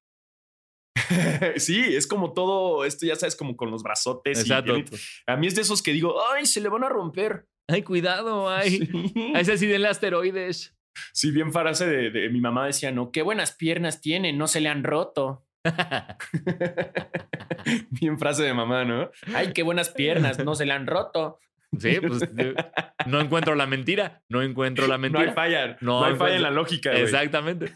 [1.57, 4.41] sí, es como todo esto, ya sabes, como con los brazotes.
[4.41, 4.75] Exacto.
[5.27, 7.49] a mí es de esos que digo, ay, se le van a romper.
[7.69, 8.89] Ay, cuidado, ay.
[9.35, 10.77] A ese sí denle asteroides.
[11.13, 14.69] Sí, bien frase de, mi mamá decía, no, qué buenas piernas tiene, no se le
[14.69, 15.46] han roto.
[17.91, 19.11] bien frase de mamá, ¿no?
[19.35, 21.39] Ay, qué buenas piernas, no se le han roto.
[21.79, 22.23] Sí, pues
[23.07, 24.23] no encuentro la mentira.
[24.29, 25.25] No encuentro la mentira.
[25.25, 25.77] No hay falla.
[25.81, 26.93] No, hay falla en la lógica.
[26.93, 27.73] Exactamente.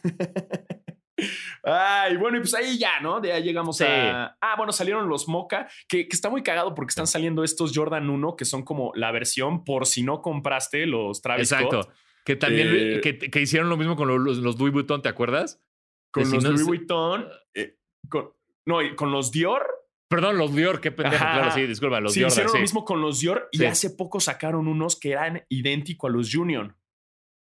[1.62, 3.20] Ay, bueno, y pues ahí ya, ¿no?
[3.20, 4.36] De ahí llegamos a.
[4.40, 8.36] Ah, bueno, salieron los Mocha, que, está muy cagado porque están saliendo estos Jordan 1,
[8.36, 11.92] que son como la versión por si no compraste los Travis Exacto.
[12.24, 15.62] Que también eh, que, hicieron lo mismo con los, los Louis Vuitton, ¿te acuerdas?
[16.10, 17.28] Con los Louis Vuitton.
[17.54, 17.76] Eh,
[18.10, 18.32] con,
[18.66, 19.66] no, con los Dior.
[20.08, 23.20] Perdón, los Dior, qué pendejo, claro, sí, disculpa, los sí, Hicieron lo mismo con los
[23.20, 26.76] Dior y hace poco sacaron unos que eran idénticos a los Union.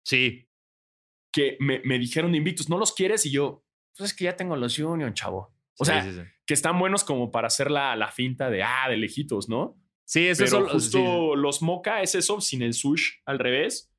[0.04, 0.48] Sí.
[1.32, 3.24] Que me, me dijeron de Invictus, ¿no los quieres?
[3.26, 3.64] Y yo,
[3.96, 5.54] pues es que ya tengo los Union, chavo.
[5.78, 6.04] O sea,
[6.44, 9.80] que están buenos como para hacer la, la finta de, ah, de lejitos, ¿no?
[10.04, 10.66] Sí, es eso.
[10.66, 13.92] Justo los Mocha es eso, sin el sush al revés.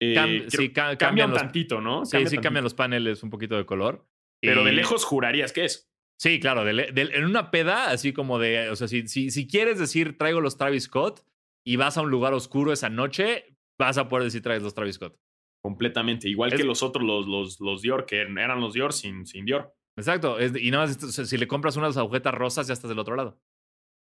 [0.00, 2.04] Eh, sí, cambian, tantito, ¿no?
[2.04, 4.08] Sí, sí, cambian los paneles un poquito de color.
[4.42, 5.88] Pero de lejos jurarías que es.
[6.18, 10.40] Sí, claro, en una peda, así como de, o sea, si, si, quieres decir traigo
[10.40, 11.24] los Travis Scott
[11.64, 14.96] y vas a un lugar oscuro esa noche, vas a poder decir traes los Travis
[14.96, 15.18] Scott.
[15.64, 19.44] Completamente, igual que los otros, los, los, los Dior, que eran los Dior sin, sin
[19.44, 19.74] Dior.
[19.96, 20.96] Exacto, y nada más
[21.28, 23.40] si le compras unas agujetas rosas ya estás del otro lado.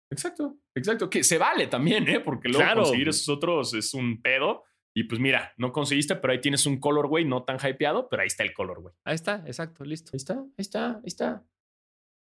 [0.09, 2.19] Exacto, exacto, que se vale también, ¿eh?
[2.21, 4.63] Porque luego conseguir esos otros es un pedo.
[4.97, 8.27] Y pues mira, no conseguiste, pero ahí tienes un colorway no tan hypeado, pero ahí
[8.27, 8.95] está el colorway.
[9.03, 10.09] Ahí está, exacto, listo.
[10.11, 11.43] Ahí está, ahí está, ahí está.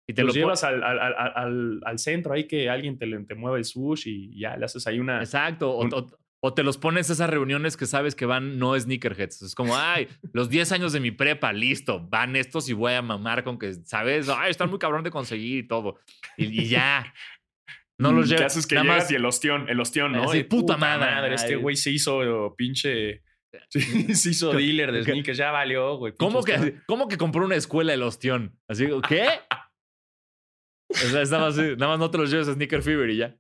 [0.09, 3.59] Y te lo llevas al, al, al, al, centro ahí que alguien te, te mueva
[3.59, 5.21] el sush y ya le haces ahí una.
[5.21, 5.79] Exacto.
[6.41, 9.43] O, te los pones esas reuniones que sabes que van no sneakerheads.
[9.43, 13.03] Es como, ay, los 10 años de mi prepa, listo, van estos y voy a
[13.03, 14.29] mamar con que, ¿sabes?
[14.29, 16.01] Ay, están muy cabrón de conseguir y todo.
[16.37, 17.15] Y, ya.
[17.99, 18.41] No los llevas.
[18.41, 20.25] ¿Qué haces que llegas y el ostión, el ostión, ¿no?
[20.25, 21.35] Así, puta, madre.
[21.35, 23.23] Este güey se hizo pinche.
[23.71, 26.13] se hizo dealer de sneakers, ya valió, güey.
[26.17, 28.59] ¿Cómo que, ¿Cómo que compró una escuela el ostión?
[28.69, 29.29] Así, ¿qué?
[30.89, 33.37] O sea, nada más, nada más no te los lleves a Sneaker Fever y ya.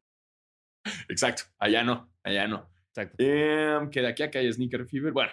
[1.09, 1.45] Exacto.
[1.59, 2.71] Allá no, allá no.
[2.89, 3.17] Exacto.
[3.19, 5.13] Em, que de aquí a que haya Sneaker Fever.
[5.13, 5.33] Bueno,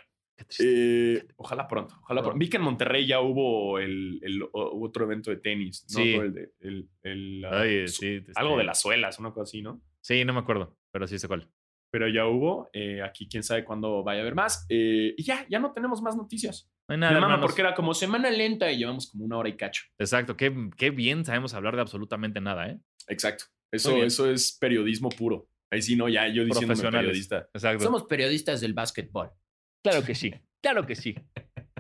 [0.59, 2.39] eh, ojalá pronto, ojalá pronto.
[2.39, 6.03] Vi que en Monterrey ya hubo el, el, otro evento de tenis, ¿no?
[6.03, 6.13] Sí.
[6.13, 9.81] El de, el, el, sí, algo de las suelas, una cosa así, ¿no?
[10.01, 11.49] Sí, no me acuerdo, pero sí sé cuál.
[11.91, 12.69] Pero ya hubo.
[12.73, 14.65] Eh, aquí quién sabe cuándo vaya a haber más.
[14.69, 16.71] Eh, y ya, ya no tenemos más noticias.
[16.87, 17.39] No hay nada.
[17.41, 19.83] porque era como semana lenta y llevamos como una hora y cacho.
[19.97, 20.37] Exacto.
[20.37, 22.79] Qué, qué bien sabemos hablar de absolutamente nada, ¿eh?
[23.07, 23.45] Exacto.
[23.71, 25.47] Eso, eso es periodismo puro.
[25.69, 27.49] Ahí sí, no, ya yo diciendo periodista.
[27.53, 27.83] Exacto.
[27.83, 29.31] Somos periodistas del básquetbol.
[29.83, 30.33] Claro que sí.
[30.61, 31.15] Claro que sí.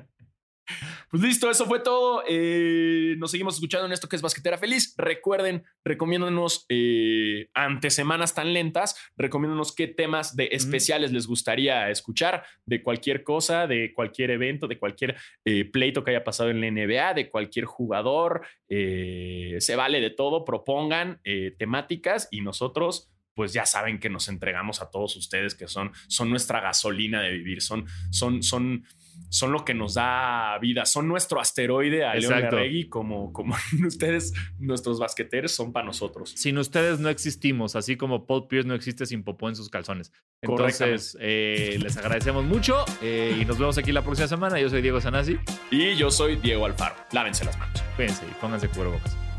[1.11, 2.23] Pues listo, eso fue todo.
[2.25, 4.95] Eh, nos seguimos escuchando en esto que es Basquetera Feliz.
[4.97, 12.45] Recuerden, recomiéndanos eh, ante semanas tan lentas, recomiéndanos qué temas de especiales les gustaría escuchar
[12.65, 16.71] de cualquier cosa, de cualquier evento, de cualquier eh, pleito que haya pasado en la
[16.71, 18.47] NBA, de cualquier jugador.
[18.69, 21.19] se vale de todo, propongan
[21.57, 26.29] temáticas y nosotros pues ya saben que nos entregamos a todos ustedes que son, son
[26.29, 28.83] nuestra gasolina de vivir, son, son, son
[29.29, 32.49] son lo que nos da vida, son nuestro asteroide a León
[32.89, 33.55] como, como
[33.87, 36.33] ustedes, nuestros basqueteros, son para nosotros.
[36.35, 40.11] Sin ustedes no existimos, así como Paul Pierce no existe sin popó en sus calzones.
[40.41, 44.59] Entonces, eh, les agradecemos mucho eh, y nos vemos aquí la próxima semana.
[44.59, 45.37] Yo soy Diego Sanasi.
[45.69, 46.95] Y yo soy Diego Alfaro.
[47.11, 47.81] Lávense las manos.
[47.95, 49.30] Cuídense y pónganse cubrebocas.